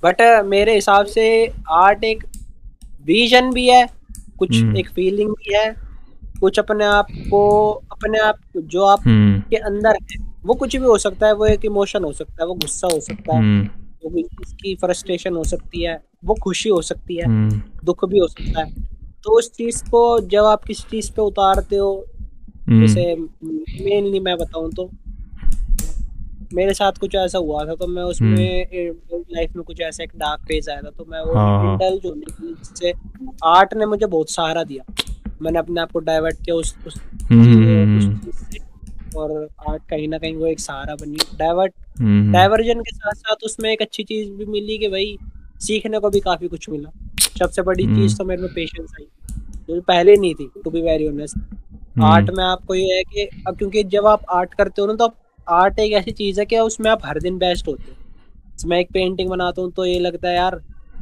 [0.04, 1.26] बट मेरे हिसाब से
[1.72, 2.24] आर्ट एक
[3.06, 3.86] विजन भी है
[4.40, 5.66] कुछ हम्म। एक फीलिंग भी है
[6.40, 7.42] कुछ अपने आप को
[7.92, 11.46] अपने आप जो आप हम्म, के अंदर है वो कुछ भी हो सकता है वो
[11.46, 13.68] एक इमोशन हो सकता है वो गुस्सा हो सकता है हम्म,
[14.04, 18.20] वो भी इसकी फ्रस्ट्रेशन हो सकती है वो खुशी हो सकती है हम्म, दुख भी
[18.20, 18.72] हो सकता है।
[19.24, 21.92] तो उस चीज़ को जब आप किसी चीज़ पे उतारते हो
[22.68, 24.90] हम्म, जैसे मेनली मैं बताऊँ तो
[26.54, 28.68] मेरे साथ कुछ ऐसा हुआ था तो मैं उसमें
[29.32, 32.06] लाइफ में कुछ ऐसा एक डार्क फ़ेज़ आया था तो मैं वो हाँ, हाँ। इंडल्ज
[32.06, 32.94] होने के लिए जिससे
[33.46, 34.84] आर्ट ने मुझे बहुत सहारा दिया।
[35.42, 36.96] मैंने अपने आप को डाइवर्ट किया उस उस
[37.32, 38.60] हम्म, हम्म, उस हम्म, से
[39.18, 39.32] और
[39.70, 43.72] आर्ट कहीं ना कहीं वो एक सहारा बनी। डाइवर्ट हम्म, डाइवर्जन के साथ साथ उसमें
[43.72, 45.18] एक अच्छी चीज़ भी मिली कि भाई
[45.62, 46.92] सीखने को भी काफ़ी कुछ मिला।
[47.40, 49.06] सबसे बड़ी हम्म। चीज़ तो मेरे में पेशेंस आई
[49.70, 53.28] जो पहले नहीं थी to be very honest hmm, art में आपको ये है कि
[53.48, 55.08] अब क्योंकि जब आप आर्ट करते हो ना तो
[55.48, 58.92] आर्ट एक ऐसी चीज़ है कि उसमें आप हर दिन बेस्ट होते हो। मैं एक
[58.94, 60.56] पेंटिंग बनाता हूँ तो ये लगता है यार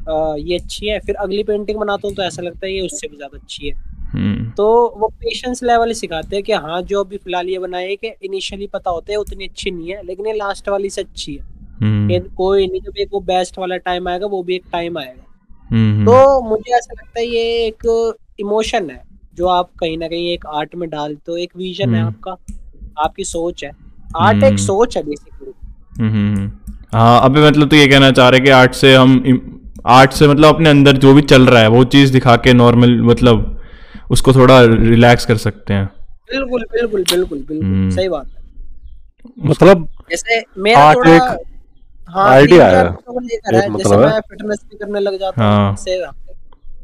[0.10, 3.08] अ, ये अच्छी है। फिर अगली पेंटिंग बनाता हूँ तो ऐसा लगता है ये उससे
[3.08, 3.74] भी ज़्यादा अच्छी है।
[4.14, 4.66] हम्म, तो
[4.98, 8.68] वो पेशेंस लेवल ही सिखाते हैं कि हाँ जो अभी फ़िलहाल ये बनाए कि इनिशियली
[8.68, 11.44] पता होता है उतनी अच्छी नहीं है लेकिन ये लास्ट वाली से अच्छी है।
[11.82, 15.24] हम्म, कोई नहीं जब एक वो बेस्ट वाला टाइम आएगा वो भी एक टाइम आएगा।
[15.70, 19.04] हम्म, तो मुझे ऐसा लगता है ये एक इमोशन है
[19.36, 22.36] जो आप कहीं ना कहीं एक आर्ट में डालते हो एक विजन है। आपका
[22.98, 23.72] आपकी सोच है।
[24.18, 25.52] आर्ट एक हम्म। सोच है बेसिकली
[26.00, 26.52] हम्म, हम्म, हम्म।
[26.94, 29.18] हाँ अभी मतलब तो ये कहना चाह रहे कि आर्ट से हम
[29.92, 33.00] आर्ट से मतलब अपने अंदर जो भी चल रहा है वो चीज़ दिखा के नॉर्मल
[33.04, 33.58] मतलब
[34.12, 35.86] उसको थोड़ा रिलैक्स कर सकते हैं
[36.32, 38.40] बिल्कुल बिल्कुल बिल्कुल बिल्कुल हम्म। सही बात है
[39.50, 41.22] मतलब जैसे मेरा आर्ट थोड़ा एक
[42.10, 45.76] हाँ चार है। चीज़ों एक जैसे मतलब है। मैं फिटनेस भी करने लग जाता हाँ।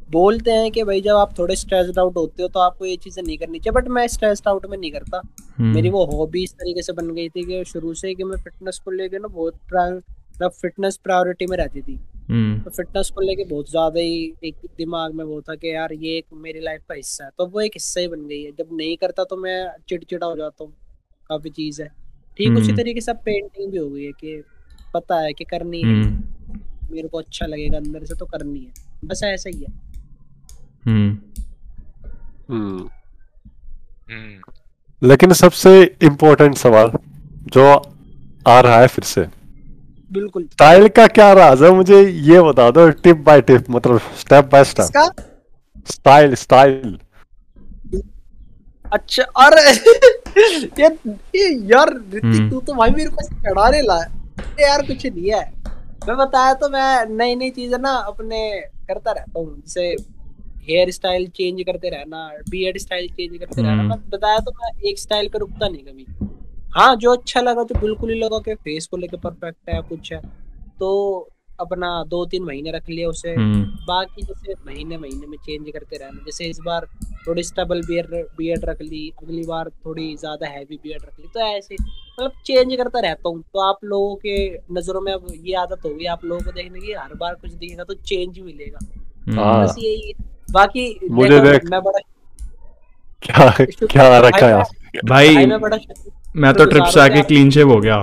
[0.10, 3.22] बोलते हैं कि भाई जब आप थोड़े स्ट्रेस्ड आउट होते हो तो आपको ये चीज़ें
[3.24, 5.22] नहीं करनी चाहिए। बट मैं स्ट्रेस्ड आउट में नहीं करता।
[5.58, 8.38] हम्म, मेरी वो हॉबी इस तरीके से बन गई थी कि शुरू से कि मैं
[8.38, 13.22] फिटनेस को लेके ना बहुत मतलब फिटनेस प्रायोरिटी में रहती थी। हम्म, तो फिटनेस को
[13.22, 16.82] लेके बहुत ज़्यादा ही एक दिमाग में वो था कि यार ये एक मेरी लाइफ
[16.90, 19.38] का हिस्सा है। तो वो एक हिस्सा ही बन गई है। जब नहीं करता तो
[19.38, 19.58] मैं
[19.90, 20.74] चिड़चिड़ा हो जाता हूँ।
[21.30, 21.88] काफ़ी चीज़ है।
[22.38, 24.42] ठीक उसी हम्म। तरीके से पेंटिंग भी हो गई है कि
[24.94, 25.96] पता है कि करनी है।
[26.92, 28.74] मेरे को अच्छा लगेगा अंदर से तो करनी है।
[29.06, 29.87] बस ऐसा ही है।
[35.02, 36.92] लेकिन सबसे इम्पोर्टेंट सवाल
[37.54, 37.66] जो
[38.48, 39.26] आ रहा है फिर से।
[40.12, 41.72] बिल्कुल। स्टाइल का क्या राज है?
[41.72, 45.24] मुझे ये बता दो टिप बाय टिप मतलब step by step
[45.92, 46.98] style style
[48.86, 49.72] अच्छा अरे!
[50.80, 50.88] ये,
[51.36, 53.98] ये यार ऋतिक। तू तो भाई मेरे को चढ़ाने ला
[54.62, 55.42] यार कुछ नहीं है।
[56.08, 59.96] मैं बताया तो मैं नई नई चीज़ें ना अपने करता रहता हूँ जैसे
[60.70, 64.72] हेयर स्टाइल चेंज करते रहना बियर्ड स्टाइल चेंज करते रहना हम्म। मैं बताया तो मैं
[64.90, 66.06] एक स्टाइल पे रुकता नहीं कभी।
[66.76, 70.12] हाँ जो अच्छा लगा तो बिल्कुल ही लगा कि फेस को लेके परफेक्ट है कुछ
[70.14, 70.22] है।
[70.80, 75.70] तो अपना दो तीन महीने रख लिया उसे। हम्म, बाकी जैसे महीने महीने में चेंज
[75.74, 76.86] करते रहना। जैसे इस बार
[77.28, 81.40] थोड़ी स्टेबल बियर्ड बियर्ड रख ली अगली बार थोड़ी ज़्यादा हैवी बियर्ड रख ली तो
[81.48, 84.38] ऐसे मतलब चेंज करता रहता हूँ। तो आप लोगों के
[84.74, 87.84] नज़रों में अब ये आदत होगी आप लोगों को देखने की हर बार कुछ दिखेगा
[87.84, 88.80] तो चेंज मिलेगा।
[89.28, 90.14] हम्म, हाँ। बस यही
[90.48, 92.00] बाकी मुझे देख- मैं बड़ा
[93.24, 93.50] क्या
[93.92, 94.64] क्या रखा है
[95.06, 95.78] भाई भाई मैं बड़ा
[96.36, 97.98] मैं तो ट्रिप से आके क्लीन शेव हो गया।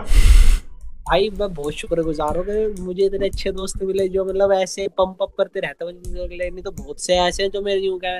[1.09, 5.33] भाई मैं बहुत शुक्रगुजार हूँ मुझे इतने अच्छे दोस्त मिले जो मतलब ऐसे पंप अप
[5.39, 8.19] करते रहते हैं। अगले नहीं तो बहुत से ऐसे हैं जो मेरे यूँ कह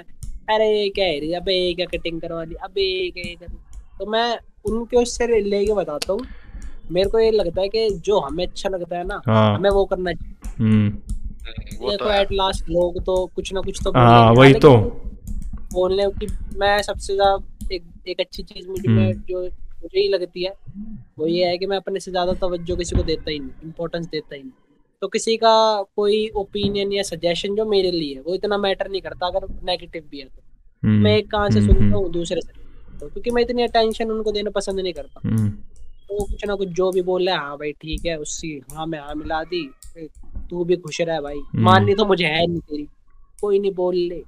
[0.55, 1.19] अरे क्या है?
[1.21, 2.55] रे अबे ये क्या कटिंग करवा ली?
[2.55, 3.53] अबे ये क्या कर
[3.99, 6.21] तो मैं उनके उससे लेके बताता हूँ।
[6.93, 9.85] मेरे को ये लगता है कि जो हमें अच्छा लगता है ना हाँ। हमें वो
[9.85, 10.91] करना चाहिए।
[11.47, 14.77] देखो तो एट लास्ट लोग तो कुछ ना कुछ तो हाँ, वही तो।
[15.73, 16.27] बोलने की
[16.59, 20.53] मैं सबसे ज़्यादा एक एक अच्छी चीज़ मुझे हम्म। मैं जो मुझे ही लगती है।
[21.19, 24.07] वो ये है कि मैं अपने से ज़्यादा तवज्जो किसी को देता ही नहीं इम्पोर्टेंस
[24.07, 24.53] देता ही नहीं।
[25.03, 29.27] तो किसी का कोई ओपिनियन या सजेशन जो मेरे लिए वो इतना मैटर नहीं करता
[29.27, 30.43] अगर नेगेटिव भी है तो।
[30.83, 32.63] हम्म, मैं एक कान से हम्म, सुनता हूँ दूसरे से
[33.01, 35.21] तो क्योंकि मैं इतनी अटेंशन उनको देना पसंद नहीं करता।
[36.09, 38.87] तो कुछ ना कुछ जो भी बोल रहे हैं हाँ भाई ठीक है उससी हाँ
[38.87, 39.69] मैं हाँ मिला दी
[40.51, 42.87] तू भी खुश रह भाई हम्म। माननी तो मुझे है नहीं तेरी
[43.39, 44.23] कोई नहीं बोल ले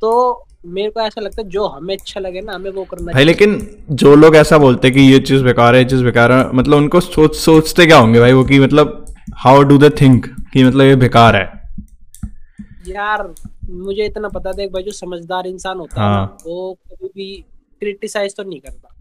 [0.00, 0.12] तो
[0.68, 3.58] मेरे को ऐसा लगता है जो हमें अच्छा लगे ना हमें वो करना भाई लेकिन
[3.92, 6.76] जो लोग ऐसा बोलते हैं कि ये चीज़ बेकार है ये चीज़ बेकार है मतलब
[6.76, 9.04] उनको सोच सोचते क्या होंगे भाई वो कि मतलब
[9.36, 11.44] हाउ डू दे थिंक कि मतलब ये बेकार है
[12.88, 13.32] यार
[13.68, 17.34] मुझे इतना पता था भाई जो समझदार इंसान होता है हाँ। वो कभी भी
[17.82, 18.95] क्रिटिसाइज तो नहीं करता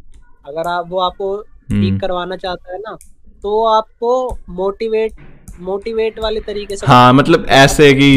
[0.45, 2.95] अगर आप वो आपको हम्म। ठीक करवाना चाहता है ना
[3.43, 4.11] तो आपको
[4.51, 5.13] मोटिवेट
[5.61, 8.11] मोटिवेट वाले तरीके से हाँ मतलब ऐसे कि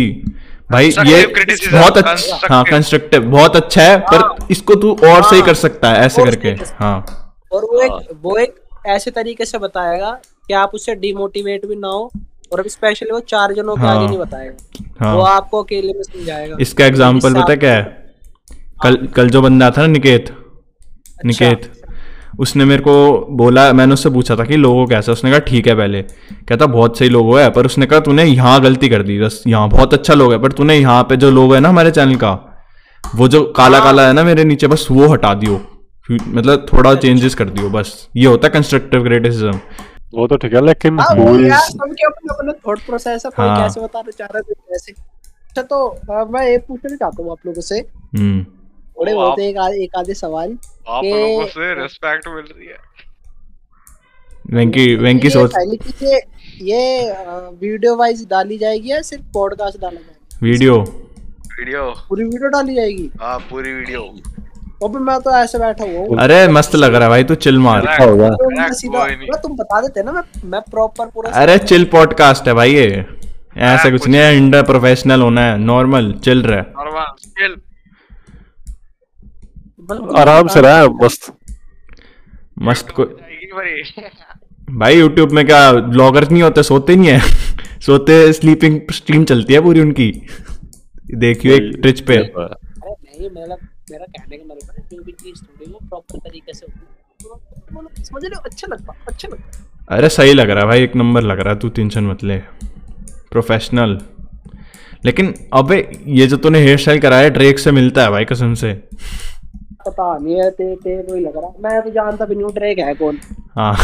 [0.70, 1.26] भाई ये
[1.72, 6.04] बहुत अच्छा हाँ कंस्ट्रक्टिव बहुत अच्छा है पर इसको तू और सही कर सकता है
[6.06, 6.96] ऐसे करके हाँ।
[7.52, 8.54] और वो एक वो एक
[8.86, 10.10] ऐसे तरीके से बताएगा
[10.48, 12.10] कि आप उससे डिमोटिवेट भी ना हो
[12.52, 16.02] और स्पेशली वो चार जनों के हाँ। आगे नहीं बताएगा। वो हाँ आपको अकेले में
[16.02, 17.82] समझाएगा। इसका एग्ज़ाम्पल इससे पता क्या है?
[18.82, 21.70] कल कल जो बंदा था ना निकेत अच्छा। निकेत।
[22.38, 22.94] उसने मेरे को
[23.36, 26.98] बोला मैंने उससे पूछा था कि लोगो कैसा उसने कहा ठीक है पहले। कहता बहुत
[26.98, 30.14] सही लोगो है पर उसने कहा तूने यहाँ गलती कर दी। बस यहाँ बहुत अच्छा
[30.14, 32.32] लोग है। पर तूने यहाँ पे जो लोगो है ना हमारे चैनल का
[33.04, 35.60] वो जो काला काला है ना मेरे नीचे बस वो हटा दियो।
[36.08, 39.58] मतलब थोड़ा चेंजेस कर दियो बस। ये होता है कंस्ट्रक्टिव क्रिटिसिज्म
[40.14, 41.14] वो तो ठीक है लेकिन हाँ
[42.66, 46.58] थॉट प्रोसेस है कोई हाँ। कैसे बताना चाह रहा है कैसे। अच्छा तो मैं ये
[46.58, 50.56] पूछना चाहता हूँ आप लोगों से। हम्म। थोड़े बहुत एक आधे एक आधे सवाल।
[50.88, 52.76] आप लोगों से रिस्पेक्ट मिल रही है।
[54.50, 55.54] वेंकी वेंकी सोच
[56.02, 56.20] ये
[56.62, 57.12] ये
[57.62, 60.38] वीडियो वाइज डाली जाएगी या सिर्फ़ पॉडकास्ट डाला जाएगा?
[60.42, 60.78] वीडियो
[61.58, 63.10] वीडियो पूरी वीडियो डाली जाएगी?
[63.20, 64.00] हाँ पूरी वीडियो
[64.84, 67.58] अभी मैं तो ऐसे बैठा हुआ हूँ। अरे मस्त लग रहा है भाई तू चिल
[67.58, 72.48] मार। क्या होगा तो तुम बता देते ना मैं मैं प्रॉपर पूरा अरे चिल पॉडकास्ट
[72.48, 73.04] है भाई ये।
[73.58, 77.04] ऐसा कुछ नहीं है इंडा प्रोफेशनल होना है नॉर्मल चिल रहा। है नॉर्मल
[77.38, 77.56] तुम
[79.90, 81.32] आराम से रहा है मस्त।
[82.62, 83.04] मस्त को
[84.78, 87.20] भाई। यूट्यूब में क्या ब्लॉगर नहीं होते सोते नहीं है?
[87.86, 90.10] सोते स्लीपिंग स्ट्रीम चलती है पूरी उनकी।
[91.14, 93.58] देखियो एक ट्रिच पे। अरे मतलब
[93.90, 96.86] मेरा कहने का मतलब है जो भी चीज़ थोड़ी वो प्रॉपर तरीके से होगी
[97.20, 98.42] तो मतलब समझ रहे हो?
[98.44, 101.58] अच्छा लगता अच्छा लगता। अरे सही लग रहा है भाई एक नंबर लग रहा है
[101.60, 102.36] तू टेंशन मत ले।
[103.30, 103.98] प्रोफेशनल
[105.04, 108.72] लेकिन अबे ये जो तूने हेयर स्टाइल कराया ड्रेक से मिलता है भाई कसम से।
[109.80, 112.78] पता नहीं है ते ते कोई लग रहा। मैं तो जानता भी नहीं हूँ ट्रैक
[112.78, 113.18] है कौन?
[113.56, 113.74] हाँ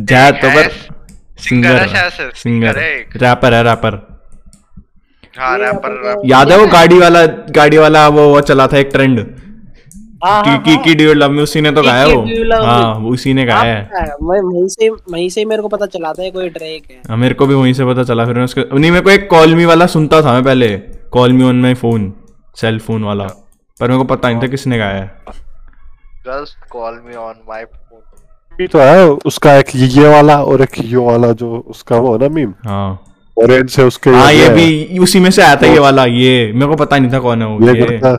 [0.00, 0.70] जा तो पर
[1.44, 3.94] सिंगर है सिंगर है रैपर है रैपर
[5.34, 7.24] हाँ रैपर याद है वो गाड़ी वाला
[7.56, 9.18] गाड़ी वाला वो वो चला था एक ट्रेंड
[10.24, 12.64] हाँ की की की ड्यू लव में उसी ने तो गाया वो?
[12.64, 15.86] हाँ वो उसी ने गाया है। हाँ, मैं वहीं से वहीं से मेरे को पता
[15.86, 18.44] चला था कोई ट्रैक है। हाँ, मेरे को भी वहीं से पता चला फिर मैं
[18.44, 20.76] उसके नहीं मेरे को एक कॉल मी वाला सुनता था मैं पहले।
[21.12, 22.12] Call me on my phone
[22.60, 23.26] cell phone वाला।
[23.80, 25.06] पर मेरे को पता नहीं था किसने गाया है।
[26.26, 28.00] Just call me on my phone
[28.58, 32.28] भी तो है उसका एक ये वाला और एक ये वाला जो उसका वो ना
[32.28, 33.04] मीम हाँ।
[33.36, 36.52] ऑरेंज से उसके हाँ ये है, भी उसी में से आया था ये वाला ये।
[36.52, 38.16] मेरे को पता नहीं था कौन है वो ये ये। करता है।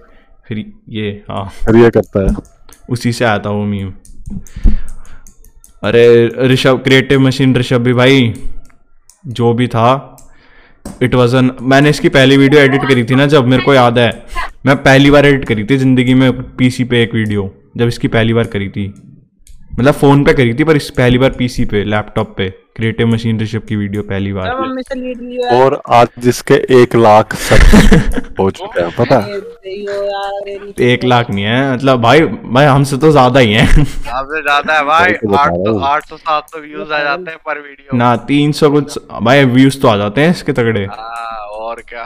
[0.47, 2.35] फिर ये हाँ। फिर ये करता है।
[2.89, 3.93] उसी से आया था वो मीम
[5.83, 8.33] अरे ऋषभ क्रिएटिव मशीन ऋषभ भी भाई
[9.27, 10.14] जो भी था
[11.03, 13.99] इट वॉज़ एन मैंने इसकी पहली वीडियो एडिट करी थी ना जब, मेरे को याद
[13.99, 14.11] है।
[14.65, 18.33] मैं पहली बार एडिट करी थी ज़िंदगी में पीसी पे एक वीडियो जब इसकी पहली
[18.33, 18.87] बार करी थी।
[19.79, 23.39] मतलब फ़ोन पे करी थी, पर इस पहली बार पीसी पे लैपटॉप पे। क्रिएटिव मशीन
[23.39, 24.49] ऋषभ की वीडियो पहली बार
[25.55, 29.35] और आज जिसके एक लाख सब हो चुके हैं पता है?
[30.87, 32.21] एक लाख नहीं है मतलब भाई
[32.55, 36.91] भाई हमसे तो ज़्यादा ही है। आपसे ज़्यादा है भाई आठ सौ सात सौ व्यूज़
[36.93, 40.31] आ जाते हैं पर वीडियो ना तीन सौ कुछ भाई व्यूज़ तो आ जाते हैं
[40.31, 42.03] इसके तगड़े। हाँ और क्या?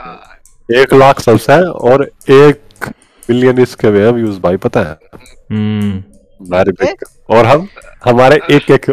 [0.68, 2.90] एक लाख सबसे है और एक
[3.28, 4.98] मिलियन इसके व्यूज़ भाई पता है?
[5.52, 6.02] हम्म।
[7.30, 7.68] और हम
[8.04, 8.90] हमारे एक एक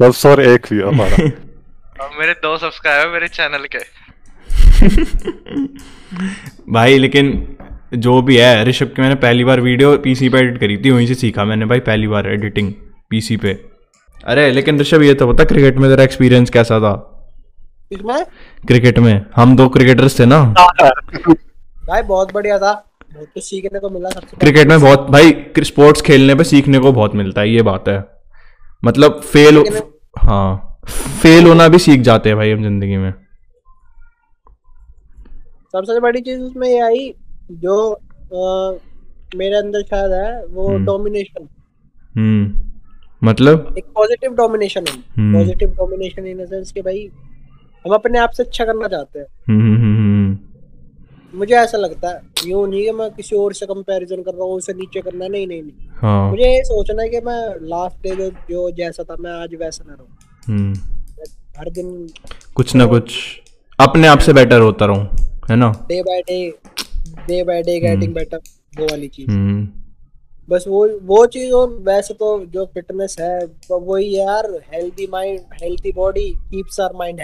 [0.00, 1.24] सबसे और एक व्यू हमारा
[2.00, 3.78] और मेरे दो सब्सक्राइबर मेरे चैनल के।
[6.72, 7.56] भाई लेकिन
[7.94, 11.06] जो भी है ऋषभ की मैंने पहली बार वीडियो पीसी पे एडिट करी थी वहीं
[11.06, 12.72] से सीखा मैंने भाई पहली बार एडिटिंग
[13.10, 13.52] पीसी पे।
[14.24, 16.92] अरे लेकिन ऋषभ ये तो पता क्रिकेट में तेरा एक्सपीरियंस कैसा था?
[17.92, 18.24] इसमें
[18.66, 22.72] क्रिकेट में। हम दो क्रिकेटर्स थे ना। भाई बहुत बढ़िया था।
[23.12, 25.34] बहुत कुछ सीखने को मिला सबसे क्रिकेट में बहुत भाई
[25.64, 27.98] स्पोर्ट्स खेलने पे सीखने को बहुत मिलता है ये बात है।
[28.82, 29.58] मतलब फेल
[30.18, 30.78] हाँ
[31.22, 33.12] फेल होना भी सीख जाते हैं भाई हम ज़िंदगी में।
[35.74, 37.12] सबसे बड़ी चीज़ उसमें ये आई
[37.64, 38.78] जो अ,
[39.36, 41.48] मेरे अंदर शायद है वो हम्म। डोमिनेशन
[42.14, 43.74] हम्म मतलब?
[43.78, 47.08] एक पॉजिटिव डोमिनेशन है। हम्म। पॉजिटिव डोमिनेशन इन सेंस कि भाई
[47.84, 49.26] हम अपने आप से अच्छा करना चाहते हैं।
[51.34, 54.52] मुझे ऐसा लगता है यूँ नहीं कि मैं किसी और से कंपैरिजन कर रहा हूँ
[54.52, 58.16] उसे नीचे करना नहीं नहीं नहीं। हाँ। मुझे ये सोचना है कि मैं लास्ट डे
[58.16, 60.08] जो जो जैसा था मैं आज वैसा ना रहूँ।
[60.48, 60.74] हम्म।
[61.58, 62.08] हर दिन
[62.54, 63.14] कुछ ना कुछ
[63.80, 65.08] अपने आप से बेटर होता रहूँ
[65.50, 65.86] है ना?
[65.88, 66.54] Day by day
[67.28, 68.38] day by day getting better
[68.78, 69.68] वो वाली चीज़। हम्म।
[70.48, 75.06] बस वो वो चीज़ और वैसे तो जो फिटनेस है तो वही है यार healthy
[75.06, 77.20] mind healthy body keeps our mind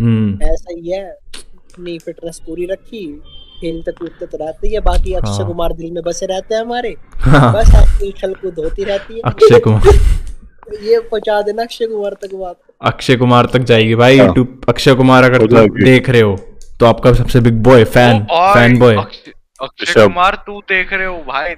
[0.00, 0.42] hmm.
[0.42, 3.06] ऐसा ही है अपनी फिटनेस पूरी रखी।
[3.54, 6.62] खेलते कूदते तो रहते ही है बाकी अक्षय हाँ। कुमार दिल में बसे रहते हैं
[6.62, 11.86] हमारे। हाँ, बस आपकी उछल कूद होती रहती है। अक्षय कुमार। ये पहुँचा देना अक्षय
[11.86, 16.10] कुमार तक बात। अक्षय कुमार तक जाएगी भाई हाँ। यूट्यूब अक्षय कुमार अगर हो। देख
[16.10, 16.36] रहे हो
[16.80, 21.16] तो आपका सबसे big boy fan fan boy Akshay Akshay Kumar तू देख रहे हो
[21.28, 21.54] भाई।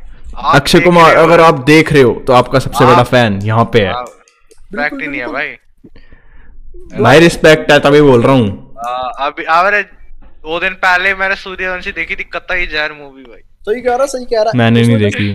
[0.55, 3.93] अक्षय कुमार अगर आप देख रहे हो तो आपका सबसे बड़ा फ़ैन यहाँ पे है।
[3.93, 4.05] हाँ,
[4.75, 5.57] ही नहीं है भाई।
[7.01, 8.49] भाई रिस्पेक्ट है तभी बोल रहा हूँ।
[9.21, 9.83] अभी अरे
[10.47, 14.25] दो दिन पहले मैंने सूर्यवंशी देखी थी कतई जहर मूवी भाई। सही कह रहा सही
[14.25, 15.31] कह रहा। मैंने नहीं देखी।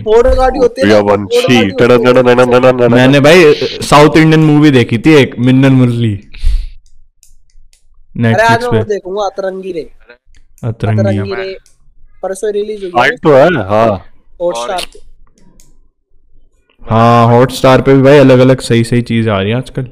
[0.58, 5.34] होती है टडन टडन टडन टडन टडन। मैंने भाई साउथ इंडियन मूवी देखी थी एक
[5.38, 6.14] मिन्नन मुरली।
[8.14, 9.88] अरे आज नेटफ्लिक्स मैं पे। देखूँगा अतरंगी रे।
[10.64, 11.56] अतरंगी। रे
[12.22, 14.04] परसों रिलीज़ हुई आई तो है हाँ।
[14.42, 14.98] हॉटस्टार पे।
[16.82, 19.88] हाँ हॉट स्टार पे भी भाई अलग अलग सही सही चीज़ आ रही है आजकल।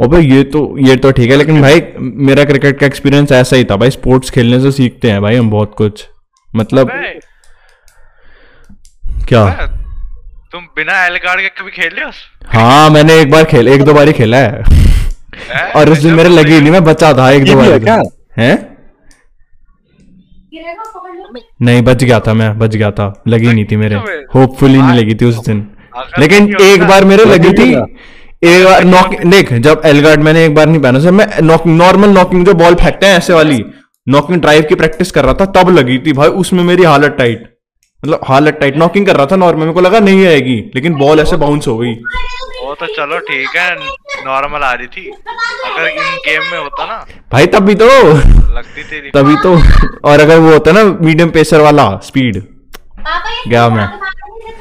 [0.00, 3.64] अबे ये तो ये तो ठीक है लेकिन भाई मेरा क्रिकेट का एक्सपीरियंस ऐसा ही
[3.64, 6.06] था भाई स्पोर्ट्स खेलने से सीखते हैं भाई हम बहुत कुछ।
[6.50, 6.90] मतलब
[9.28, 9.44] क्या?
[10.52, 12.10] तुम बिना एल कार्ड के कभी खेले हो?
[12.48, 14.62] हाँ मैंने एक बार खेल एक दो बार ही खेला है।
[15.76, 18.04] और उस दिन मेरे लगी ही नहीं मैं बचा था एक दो बार
[18.38, 18.58] हैं
[21.62, 23.96] नहीं बच गया था मैं बच गया था। लगी नहीं थी मेरे।
[24.34, 25.66] होपफुली नहीं लगी थी उस दिन।
[26.18, 27.74] लेकिन एक बार मेरे लगी थी।
[28.42, 32.08] एक बार नॉक देख जब एलगार्ड मैंने एक बार नहीं पहना से मैं नॉक नॉर्मल
[32.08, 33.64] नॉकिंग जो बॉल फेंकते हैं ऐसे वाली
[34.06, 37.42] नॉकिंग ड्राइव की प्रैक्टिस कर रहा था तब लगी थी भाई उसमें मेरी हालत टाइट
[38.02, 41.20] मतलब हालत टाइट नॉकिंग कर रहा था नॉर्मल मेरे को लगा नहीं आएगी लेकिन बॉल
[41.20, 41.92] ऐसे बाउंस हो गई।
[42.62, 43.74] वो तो चलो ठीक है
[44.26, 49.10] नॉर्मल आ रही थी। अगर इन गेम में होता ना भाई तभी तो। लगती तेरी।
[49.10, 49.54] तभी तो।
[50.08, 52.42] और अगर वो होता ना मीडियम पेसर वाला स्पीड
[53.48, 53.84] गया मैं।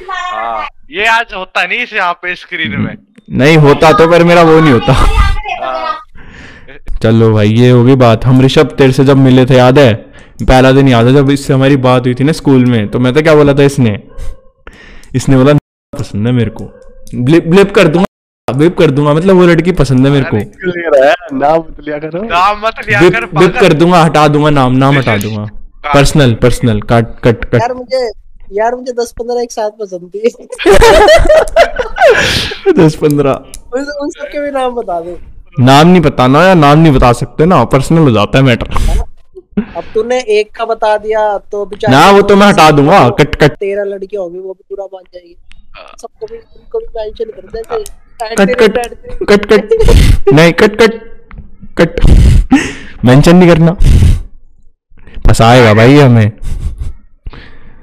[0.04, 2.96] हाँ ये आज होता नहीं इस यहाँ पे स्क्रीन में।
[3.30, 6.00] नहीं होता तो पर मेरा वो नहीं होता। हाँ,
[7.02, 9.94] चलो भाई ये होगी बात। हम ऋषभ तेरे से जब मिले थे याद है?
[10.42, 13.14] पहला दिन याद है जब इससे हमारी बात हुई थी ना स्कूल में तो मैं
[13.14, 13.98] तो क्या बोला था इसने?
[15.16, 15.54] इसने बोला
[15.94, 16.66] पसंद है मेरे को।
[17.16, 20.38] ब्लिप ब्लिप कर दूँगा ब्लिप कर दूँगा मतलब वो लड़की पसंद है मेरे को।
[21.38, 24.98] नाम मत लिया करो। नाम मत लिया कर ब्लिप कर दूँगा हटा दूँगा नाम नाम
[24.98, 25.44] हटा दूँगा।
[25.94, 27.62] Personal personal cut cut cut.
[28.52, 30.30] यार मुझे दस पंद्रह एक साथ पसंद थी।
[32.80, 35.18] दस पंद्रह। उन, उन सबके भी नाम बता दो।
[35.60, 38.68] नाम नहीं बताना या नाम नहीं बता सकते ना पर्सनल हो जाता है मैटर
[39.78, 43.36] अब तूने एक का बता दिया तो बेचारी ना वो तो मैं हटा दूँगा। Cut
[43.36, 43.56] cut.
[43.60, 45.36] तेरह लड़कियाँ होंगी वो भी पूरा मान जाएगी।
[46.02, 47.84] सबको भी उनको भी मेंशन कर देते
[48.36, 48.74] कट कट
[49.30, 50.94] कट कट। नहीं कट कट।
[51.82, 51.92] कट।
[53.06, 53.72] मेंशन नहीं करना।
[55.28, 56.32] फंसाएगा भाई हमें।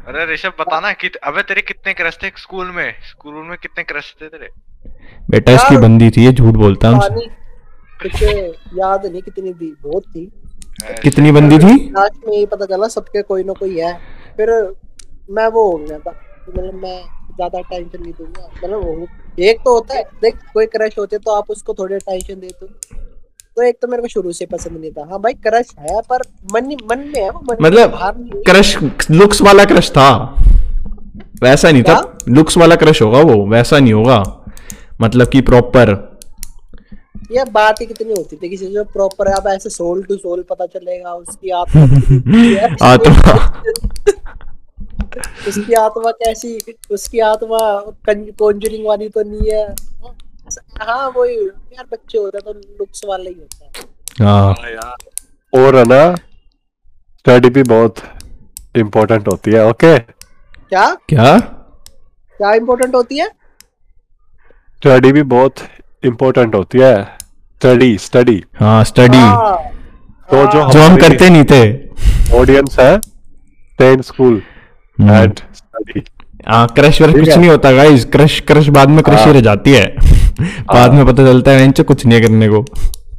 [0.07, 2.92] अरे ऋषभ बताना कि अबे तेरे कितने क्रश थे स्कूल में?
[3.05, 4.49] स्कूल में कितने क्रश थे तेरे?
[5.31, 6.95] बेटा इसकी बंदी थी ये झूठ बोलता है।
[8.77, 10.25] याद नहीं कितनी थी बहुत थी।
[11.03, 11.75] कितनी बंदी थी?
[11.90, 13.92] लास्ट में यही पता चला सबके कोई ना कोई है।
[14.37, 14.51] फिर
[15.31, 16.11] मैं वो हो गया था
[16.49, 16.99] मतलब मैं
[17.37, 19.07] ज़्यादा टेंशन नहीं दूँगा। मतलब वो
[19.45, 22.71] एक तो होता है देख कोई क्रश होते तो आप उसको थोड़े टेंशन देते हो।
[23.57, 26.23] तो एक तो मेरे को शुरू से पसंद नहीं था। हाँ भाई क्रश है पर
[26.53, 27.99] मन मन में है वो मन मतलब।
[28.47, 28.79] क्रश
[29.11, 30.09] लुक्स वाला क्रश था।
[31.42, 34.23] वैसा नहीं था। लुक्स वाला क्रश होगा वो वैसा नहीं होगा।
[35.01, 36.16] मतलब कि प्रॉपर
[37.33, 40.66] ये बात ही कितनी होती थी किसी जो प्रॉपर अब ऐसे सोल टू सोल पता
[40.66, 41.83] चलेगा उसकी आत्मा
[42.38, 43.62] है। आत्मा।
[45.49, 46.59] उसकी आत्मा कैसी
[46.90, 47.59] उसकी आत्मा
[48.38, 49.75] कॉन्जरिंग वाली तो नहीं है।
[50.80, 55.85] हाँ वो यार बच्चे होते तो लुक्स वाला ही होता है। हाँ। यार। और है
[55.85, 58.02] ना स्टडी भी बहुत
[58.78, 60.85] इम्पोर्टेंट होती है ओके क्या?
[61.09, 61.38] क्या?
[61.38, 63.28] क्या इम्पोर्टेंट होती है?
[64.76, 65.61] स्टडी भी बहुत
[66.04, 69.56] इम्पोर्टेंट होती है। स्टडी स्टडी हाँ स्टडी हाँ,
[70.28, 72.98] तो जो जो हम करते नहीं थे। ऑडियंस है
[74.02, 74.40] school
[74.98, 76.02] हम्म। and study
[76.48, 79.32] हाँ क्रश वर्श ठीक कुछ नहीं होता गाइस क्रश क्रश बाद में क्रश ही। हाँ।
[79.32, 79.85] रह जाती है।
[80.42, 82.61] बाद में पता चलता है वेंचो कुछ नहीं है करने को।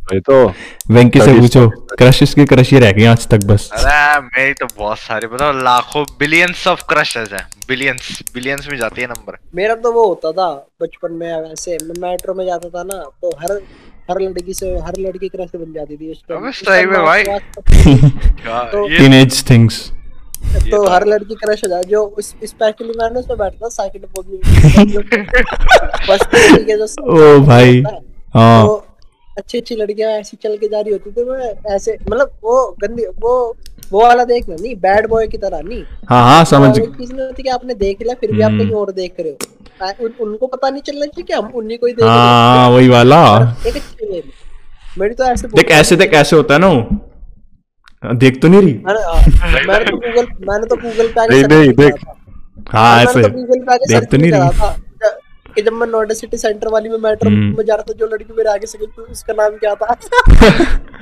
[0.07, 0.53] वही तो।
[0.89, 4.65] वेंकी से पूछो क्रश इसकी क्रश ही रह गई आज तक बस। अरे मेरी तो
[4.77, 9.75] बहुत सारे बताओ लाखों बिलियंस ऑफ़ क्रशेस है। बिलियंस बिलियंस में जाती है नंबर मेरा
[9.75, 13.61] तो वो होता था बचपन में वैसे मैं मेट्रो में जाता था ना तो हर
[14.11, 19.49] हर लड़की से हर लड़की क्रश बन जाती थी। उस time में भाई। तो- टीनेज
[19.49, 19.91] थिंग्स
[20.71, 25.01] तो हर लड़की क्रश हो जाए जो स्पेशली मैंने उसमें बैठता पोजीशन
[26.07, 27.99] फ़र्स्ट के जो ओ भाई है,
[28.33, 28.73] हाँ। तो
[29.37, 33.05] अच्छी अच्छी लड़कियाँ ऐसी चल के जा रही होती थी मैं ऐसे मतलब वो गंदी
[33.19, 33.33] वो
[33.91, 37.43] वो वाला देखना नहीं बैड बॉय की तरह नहीं। हाँ हाँ समझ चीज़ नहीं होती
[37.43, 39.37] कि आपने देख लिया फिर भी आप हम्म। कहीं और देख रहे हो।
[40.05, 42.87] उन, उनको पता नहीं चलना चाहिए कि हम उन्हीं को ही देख रहे हाँ। वही
[42.87, 43.21] वाला।
[43.67, 43.81] एक
[44.99, 46.67] मेरी तो ऐसे देख ऐसे देख ऐसे होता है ना
[48.03, 51.93] देख तो नहीं रही। मैंने हाँ, तो गूगल मैंने तो गूगल पे नहीं, नहीं, देख।
[52.69, 53.29] हाँ ऐसे। तो
[53.89, 54.49] देख तो नहीं रही।
[55.55, 58.05] कि जब मैं नोएडा सिटी सेंटर वाली में मेट्रो हम्म। में जा रहा था जो
[58.05, 59.97] लड़की मेरे आगे से गई थी उसका नाम क्या था?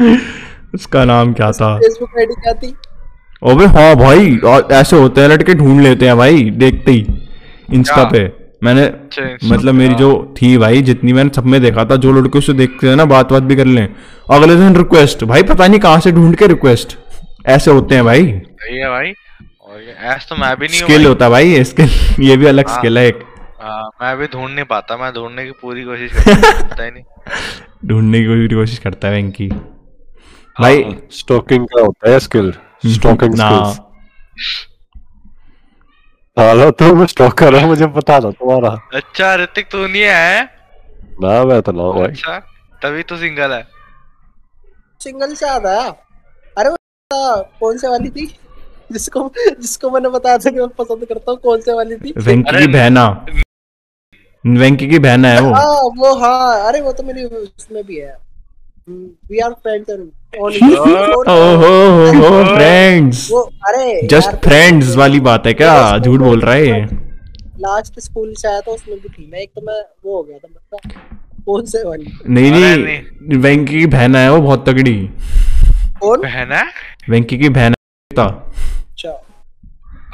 [0.75, 1.77] उसका नाम क्या था?
[1.77, 2.75] फेसबुक आईडी क्या थी?
[3.43, 7.27] अबे हाँ भाई और ऐसे होते हैं लड़के ढूंढ लेते हैं भाई देखते ही
[7.73, 11.85] इंस्टा पे। मैंने अच्छा, मतलब मेरी हाँ। जो थी भाई जितनी मैंने सब में देखा
[11.85, 13.87] था जो लड़के उससे देखते हैं ना बात बात भी कर लें।
[14.31, 16.97] अगले दिन रिक्वेस्ट भाई पता नहीं कहाँ से ढूंढ के रिक्वेस्ट
[17.47, 18.25] ऐसे होते हैं भाई।
[18.61, 19.13] सही है भाई।
[19.61, 21.89] और ये ऐस तो मैं भी नहीं स्किल होता भाई ये स्किल
[22.23, 23.23] ये भी अलग हाँ। स्किल है एक।
[23.61, 27.03] हाँ, मैं भी ढूंढ नहीं पाता मैं ढूँढने की पूरी कोशिश करता ही नहीं।
[27.89, 29.47] ढूँढने की पूरी कोशिश करता है वेंकी
[30.55, 32.53] भाई स्टॉकिंग का होता है स्किल
[32.85, 33.79] स्टॉकिंग स्किल्स
[36.37, 40.43] हेलो तो मैं स्टॉक कर रहा मुझे पता था तुम्हारा। अच्छा ऋतिक तू नहीं है?
[41.21, 42.37] ना मैं तो ना भाई। अच्छा
[42.81, 43.61] तभी तो सिंगल है।
[45.01, 45.89] सिंगल से आता है
[46.57, 46.69] अरे
[47.11, 48.25] कौन से वाली थी?
[48.91, 52.13] जिसको जिसको मैंने बताया था कि मैं पसंद करता हूँ कौन से वाली थी?
[52.17, 53.07] वेंकी की बहना
[54.43, 58.15] वेंकी की बहना है वो। हाँ वो हाँ अरे वो तो मेरी उसमें भी है।
[58.87, 59.89] वी आर फ्रेंड्स
[60.39, 61.69] ओहो
[62.55, 65.97] फ्रेंड्स अरे जस्ट फ्रेंड्स वाली बात है क्या?
[65.97, 66.85] झूठ बोल रहा है
[67.59, 70.37] लास्ट स्कूल से आया था उसमें भी थी मैं एक तो मैं वो हो गया
[70.37, 70.79] था मतलब
[71.45, 75.09] कौन से वाली। नहीं नहीं वेंकी की बहना है वो बहुत तगड़ी।
[75.99, 76.21] कौन?
[76.21, 76.63] बहन है?
[77.09, 77.73] वेंकी की बहन
[78.11, 78.25] था।
[78.91, 79.21] अच्छा।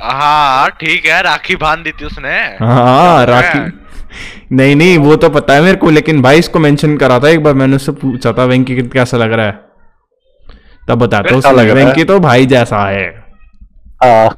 [0.02, 3.60] हाँ ठीक है राखी बाँध दी थी उसने। हाँ राखी।
[4.52, 7.44] नहीं नहीं वो तो पता है मेरे को लेकिन भाई इसको मेंशन करा था एक
[7.44, 9.60] बार मैंने उससे पूछा था वेंकी कैसा लग रहा है?
[10.88, 11.86] तब बताता कैसा उसने लग रहा है?
[11.86, 13.08] वेंकी तो भाई जैसा है।
[14.04, 14.30] हाँ।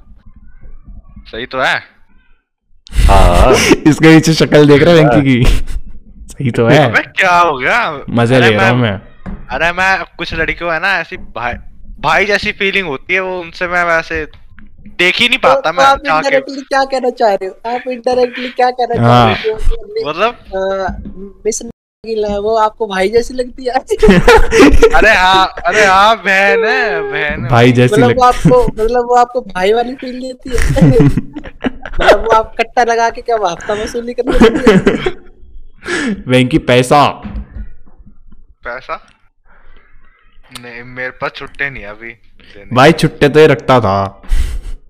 [1.32, 1.76] सही तो है।
[3.07, 3.53] हाँ।
[3.88, 5.45] इसके पीछे शक्ल देख रहा है वेंकी की।
[6.28, 7.99] सही तो है। अबे क्या हो गया?
[8.09, 9.01] मज़े अरे ले रहा हूँ मैं
[9.51, 11.53] अरे मैं कुछ लड़कियों है ना ऐसी भाई
[11.99, 14.28] भाई जैसी फीलिंग होती है वो उनसे मैं वैसे
[14.88, 17.75] देख ही नहीं तो, पाता तो मैं आप इनडायरेक्टली क्या कहना चाह रहे हो?
[17.75, 20.09] आप इनडायरेक्टली क्या कहना चाह हाँ। रहे हो?
[20.09, 21.41] मतलब?
[21.45, 21.61] मिस
[22.05, 23.71] वो आपको भाई जैसी लगती है?
[24.95, 29.41] अरे हाँ अरे हाँ बहन है बहन भाई जैसी मतलब वो आपको मतलब वो आपको
[29.41, 30.55] भाई वाली फील देती है?
[31.03, 35.11] मतलब वो आप कट्टा लगा के क्या हफ़्ता वसूली करने
[36.27, 37.07] वेंकी पैसा।
[38.65, 39.07] पैसा?
[40.61, 42.15] नहीं मेरे पास छुट्टे नहीं अभी।
[42.73, 44.21] भाई छुट्टे तो ये रखता था।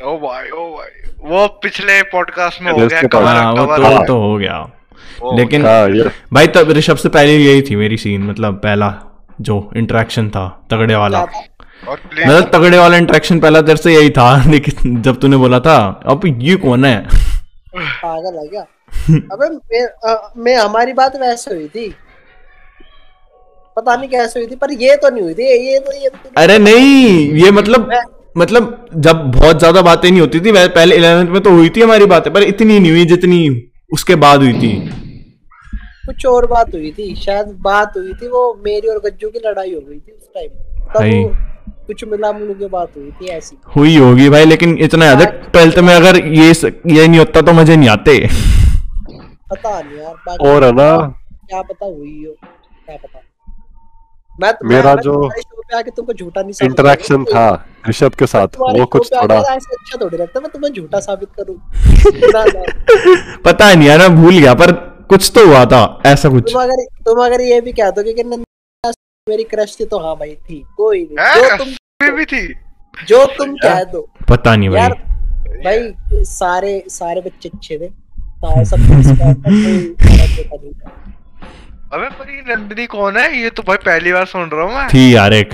[0.01, 4.05] ओ भाई ओ भाई वो पिछले पॉडकास्ट में हो गया कवर हाँ वो तो, हाँ।
[4.05, 4.71] तो हो गया।
[5.35, 5.87] लेकिन हाँ
[6.33, 8.93] भाई तब ऋषभ से पहले यही थी मेरी सीन मतलब पहला
[9.41, 11.21] जो इंटरेक्शन था तगड़े वाला।
[11.89, 16.21] मतलब तगड़े वाला इंटरेक्शन पहला तेरे से यही था लेकिन जब तूने बोला था अब
[16.25, 17.07] ये कौन है?
[17.77, 18.61] पागल है क्या?
[19.33, 21.95] अबे मैं, मैं हमारी बात वैसे हुई थी।
[23.75, 26.29] पता नहीं कैसे हुई थी पर ये तो नहीं हुई थी ये तो ये तो
[26.37, 27.89] अरे नहीं ये मतलब
[28.37, 32.05] मतलब जब बहुत ज़्यादा बातें नहीं होती थी पहले इलेवेंथ में तो हुई थी हमारी
[32.13, 33.39] बातें पर इतनी नहीं हुई जितनी
[33.93, 34.71] उसके बाद हुई थी।
[36.05, 39.73] कुछ और बात हुई थी शायद बात हुई थी वो मेरी और गज्जू की लड़ाई
[39.73, 40.49] हो गई थी उस टाइम
[40.95, 41.35] तब
[41.87, 45.79] कुछ मिला मुलू की बात हुई थी ऐसी। हुई होगी भाई लेकिन इतना ज़्यादा ट्वेल्थ
[45.79, 48.17] में अगर ये स- ये नहीं होता तो मज़े नहीं आते।
[49.51, 50.89] पता नहीं यार और है ना
[51.49, 53.19] क्या पता हुई हो क्या पता।
[54.41, 55.29] मैं तो मेरा मैं जो
[55.77, 57.43] आके तुमको झूठा नहीं इंटरेक्शन था
[57.89, 61.55] ऋषभ के साथ वो कुछ थोड़ा अच्छा थोड़ी लगता मैं तुम्हें झूठा साबित करूँ।
[63.45, 64.71] पता नहीं यार मैं भूल गया पर
[65.09, 68.23] कुछ तो हुआ था ऐसा कुछ। तुम अगर तुम अगर ये भी कह दोगे कि
[68.23, 72.47] मेरी क्रश थी तो हाँ भाई थी। कोई नहीं। जो तुम भी थी?
[73.07, 74.89] जो तुम कह दो। पता नहीं भाई।
[75.63, 77.89] भाई सारे सारे बच्चे अच्छे थे।
[78.65, 78.79] सब
[81.93, 83.41] अबे पर ये नंदिनी कौन है?
[83.41, 85.53] ये तो भाई पहली बार सुन रहा हूँ मैं। थी यार एक।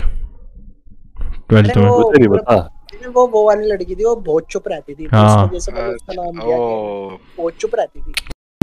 [1.49, 2.75] ट्वेल्थ में। वो मुझे नहीं पता
[3.09, 7.09] वो वो वाली लड़की थी वो बहुत चुप रहती थी। हाँ। उसका नाम दिया ओ।
[7.37, 8.13] बहुत चुप रहती थी।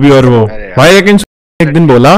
[0.00, 0.46] भी और वो।
[0.76, 1.18] भाई लेकिन
[1.62, 2.16] एक दिन बोला।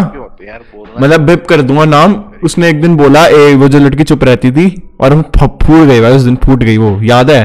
[1.01, 4.53] मतलब बिप कर दूँगा नाम। उसने एक दिन बोला ए वो जो लड़की चुप रहती
[4.53, 7.45] थी और वो फ- फूट गई भाई उस दिन फूट गई वो। याद है?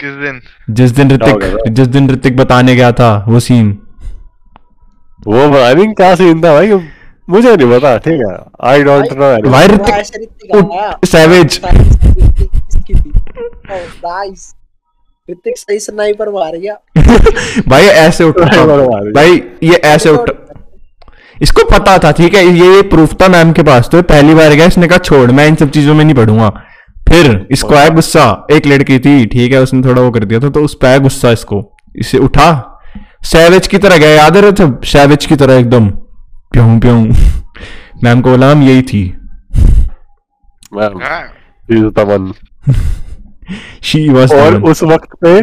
[0.00, 0.40] किस दिन?
[0.70, 3.78] जिस दिन ऋतिक जिस दिन ऋतिक बताने गया था वो सीन
[5.28, 6.72] वो प्लानिंग क्या सीन था भाई?
[7.30, 8.36] मुझे नहीं पता ठीक है।
[8.68, 10.48] आई डोंट नो भाई ऋतिक थी?
[14.04, 14.54] नाइस
[15.28, 16.74] ऋतिक सही स्नाइपर मार गया।
[17.68, 18.64] भाई ऐसे उठा।
[19.12, 20.32] भाई ये ऐसे उठा
[21.42, 22.44] इसको पता था ठीक है?
[22.46, 25.54] ये प्रूफ था मैम के पास तो पहली बार गया इसने कहा छोड़ मैं इन
[25.56, 26.48] सब चीज़ों में नहीं पढ़ूँगा।
[27.08, 30.50] फिर इसको आया गुस्सा। एक लड़की थी ठीक है उसने थोड़ा वो कर दिया था
[30.50, 31.62] तो उस पर आया गुस्सा इसको।
[31.96, 32.50] इसे उठा
[33.24, 34.86] सैवेज की तरह गया याद है रहे थे?
[34.86, 35.90] सैवेज की तरह एकदम
[36.52, 37.04] प्यूं प्यूं।
[38.04, 39.18] मैम को बोला यही थी।
[40.72, 41.34] मैम हाँ।
[43.82, 45.40] शी द वन और उस वक्त पे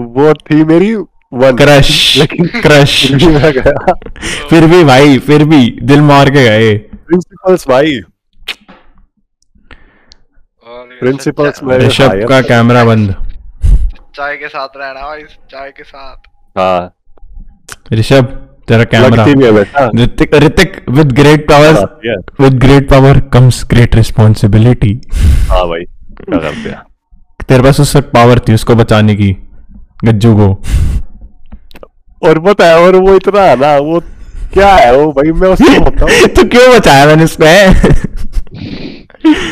[0.00, 0.94] वो थी मेरी
[1.34, 3.12] वन क्रश क्रश
[4.50, 8.00] फिर भी भाई फिर भी दिल मार के गए। प्रिंसिपल्स भाई।
[11.00, 13.32] प्रिंसिपल्स मेरे ऋषभ का कैमरा बंद।
[14.14, 16.16] चाय के साथ रहना भाई चाय के साथ।
[16.58, 17.01] हाँ।
[17.92, 18.24] ऋषभ
[18.68, 19.24] तेरा camera
[19.96, 21.74] Hrithik Hrithik with great power
[22.40, 24.92] with great power comes great responsibility
[25.48, 26.80] हाँ भाई क्या करते हैं?
[27.48, 29.30] तेरे पास उस वक्त पावर थी उसको बचाने की
[30.04, 30.48] गज्जू को।
[32.22, 34.00] और पता है और वो इतना है ना वो
[34.52, 37.62] क्या है वो भाई मैं उसको होता हूँ तो क्यों बचाया मैंने उसको है?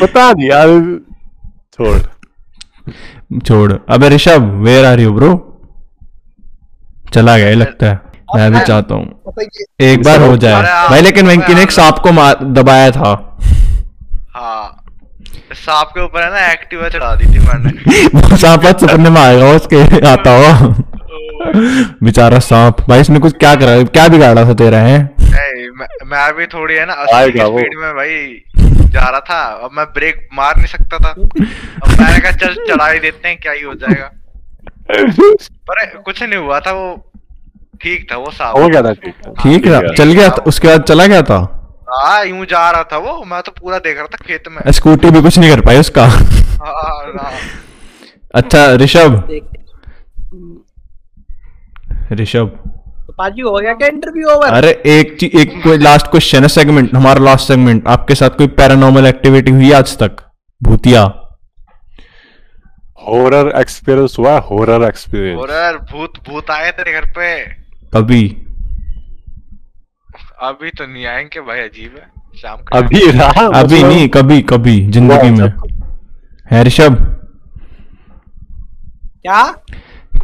[0.01, 0.67] पता नहीं यार
[1.73, 1.99] छोड़।
[3.39, 5.31] छोड़। अबे Rishabh where are you bro
[7.13, 7.99] चला गया लगता है।
[8.35, 9.33] मैं भी चाहता हूँ।
[9.81, 13.37] एक बार हो जाए। भाई लेकिन वेंकी ने एक सांप को मार दबाया था।
[14.35, 14.77] हाँ।
[15.53, 19.47] सांप के ऊपर है ना एक्टिवा चढ़ा दी थी मैंने। सांप आज सपने में आएगा
[19.47, 20.73] उसके आता हो
[22.03, 23.83] बेचारा सांप। भाई इसने कुछ क्या करा?
[23.83, 24.97] क्या बिगाड़ा था तेरा है?
[25.31, 28.43] मैं, मैं भी थोड़ी है ना अस्सी की स्पीड में भाई
[28.91, 32.87] जा रहा था। अब मैं ब्रेक मार नहीं सकता था। अब मैंने कहा चल चढ़ा
[32.87, 34.11] ही देते हैं क्या ही हो जाएगा।
[35.69, 37.10] पर कुछ नहीं हुआ था वो।
[37.83, 40.67] ठीक था वो हो गया था ठीक है। ठीक है है। चल गया था उसके
[40.67, 41.39] बाद चला गया था?
[41.91, 45.09] हाँ यूँ जा रहा था वो मैं तो पूरा देख रहा था खेत में। स्कूटी
[45.11, 46.73] भी कुछ नहीं कर पाई उसका। हाँ,
[47.19, 47.31] हाँ।
[48.33, 49.23] अच्छा ऋषभ।
[52.13, 52.51] ऋषभ।
[53.07, 56.47] तो पाजी हो गया क्या इंटरव्यू ओवर अरे एक चीज़ एक कोई लास्ट क्वेश्चन है
[56.49, 60.15] सेगमेंट हमारा लास्ट सेगमेंट आपके साथ कोई पैरानॉर्मल एक्टिविटी हुई आज तक?
[60.61, 61.03] भूतिया।
[63.07, 67.29] हॉरर एक्सपीरियंस हुआ हॉरर एक्सपीरियंस और यार भूत भूत आए तेरे घर पे।
[67.93, 68.23] कभी।
[70.43, 73.47] अभी तो नहीं आएँगे भाई अजीब है। शाम का अभी रहा?
[73.59, 75.47] अभी नहीं कभी कभी ज़िंदगी में।
[76.51, 76.95] है ऋषभ?
[79.21, 79.43] क्या?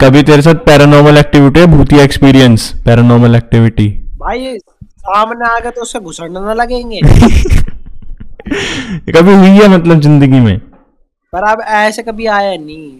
[0.01, 1.65] कभी तेरे साथ पैरानॉर्मल एक्टिविटी है?
[1.68, 3.88] भूतिया एक्सपीरियंस पैरानॉर्मल एक्टिविटी
[4.18, 7.01] भाई सामने आ गए तो उससे घुसड़ने ना लगेंगे।
[9.11, 10.57] कभी हुई है मतलब ज़िंदगी में?
[11.34, 12.91] पर अब ऐसे कभी आया नहीं।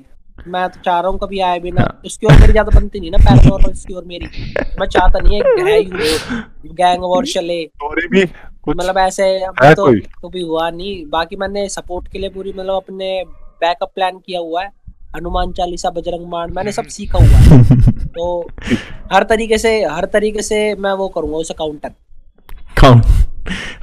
[0.48, 3.12] मैं तो चाह रहा हूँ कभी आए भी ना हाँ। और मेरी ज़्यादा बनती नहीं
[3.12, 4.26] ना पैरानॉर्मल उसकी और मेरी।
[4.80, 5.82] मैं चाहता नहीं है
[6.74, 8.24] गैंग वॉर चले। भी
[8.70, 9.92] मतलब ऐसे है तो?
[10.24, 13.24] कभी हुआ नहीं। बाकी मैंने सपोर्ट के लिए पूरी मतलब अपने
[13.62, 14.72] बैकअप प्लान किया हुआ है।
[15.16, 18.48] हनुमान चालीसा बजरंग बाण मैंने सब सीखा हुआ है। तो
[19.14, 21.90] हर तरीके से हर तरीके से मैं वो करूँगा उसे काउंटर
[22.82, 23.02] कौन?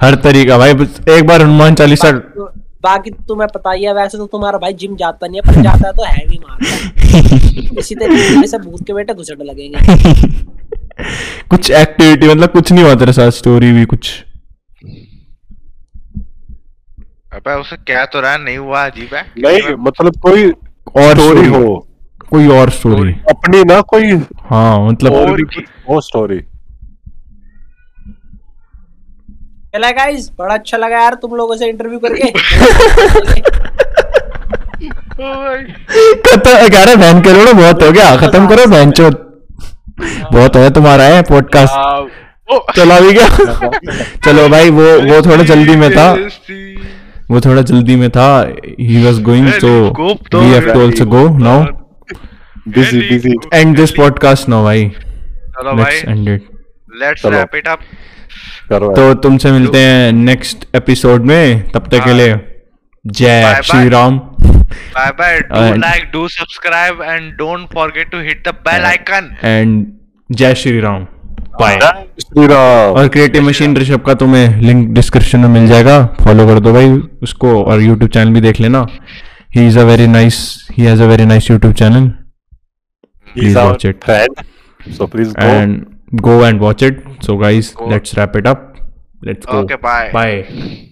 [0.01, 0.71] हर तरीका भाई
[1.17, 2.11] एक बार हनुमान चालीसा
[2.85, 5.61] बाकी तो तुम्हें पता ही है वैसे तो तुम्हारा भाई जिम जाता नहीं है पर
[5.61, 6.93] जाता है तो हैवी मारता है
[7.79, 9.77] इसी तरीके से भूत के बेटे घुसड़ने लगेंगे।
[11.49, 14.11] कुछ एक्टिविटी मतलब कुछ नहीं हुआ तेरे साथ स्टोरी भी कुछ?
[17.33, 20.49] अबे उसे कह तो रहा नहीं हुआ अजीब है। नहीं मतलब कोई
[20.97, 21.87] और स्टोरी हो।
[22.29, 24.11] कोई और स्टोरी अपनी ना कोई
[24.49, 25.41] हाँ मतलब और
[25.89, 26.39] हो स्टोरी
[29.75, 32.29] चला गाइस बड़ा अच्छा लगा यार तुम लोगों से इंटरव्यू करके।
[36.27, 41.03] खत्म रहे बहन करो बहुत हो गया। खत्म करो बहन चो बहुत हो गया तुम्हारा
[41.03, 41.73] है पॉडकास्ट
[42.75, 43.27] चला भी गया।
[44.25, 46.07] चलो भाई वो वो थोड़ा जल्दी में था।
[47.31, 48.29] वो थोड़ा जल्दी में था।
[48.79, 49.73] He was going so
[50.35, 51.63] we have to also go now
[52.67, 56.43] busy busy end this podcast now भाई। चलो भाई। Let's end it
[57.03, 57.79] let's wrap it up
[58.69, 62.39] करो तो तुमसे मिलते हैं नेक्स्ट एपिसोड में। तब तक के। लिए
[63.07, 63.71] जय Bye bye.
[63.71, 68.51] Shri Ram bye bye do And- like do subscribe and don't forget to hit the
[68.51, 69.87] bell icon and
[70.31, 71.07] जय श्री राम
[71.61, 71.79] बाय
[72.21, 76.59] श्री राम और क्रिएटिव मशीन ऋषभ का तुम्हें लिंक डिस्क्रिप्शन में मिल जाएगा। फॉलो कर
[76.59, 76.89] दो भाई
[77.23, 78.87] उसको और यूट्यूब चैनल भी देख लेना।
[79.55, 82.11] He is a very nice he has a very nice YouTube channel
[83.37, 84.05] He's Please our watch it.
[85.35, 85.94] friend.
[86.21, 87.03] go and watch it.
[87.21, 87.85] So guys go.
[87.87, 88.77] let's wrap it up.
[89.21, 89.59] Let's go.
[89.59, 90.11] Okay bye.
[90.11, 90.91] Bye.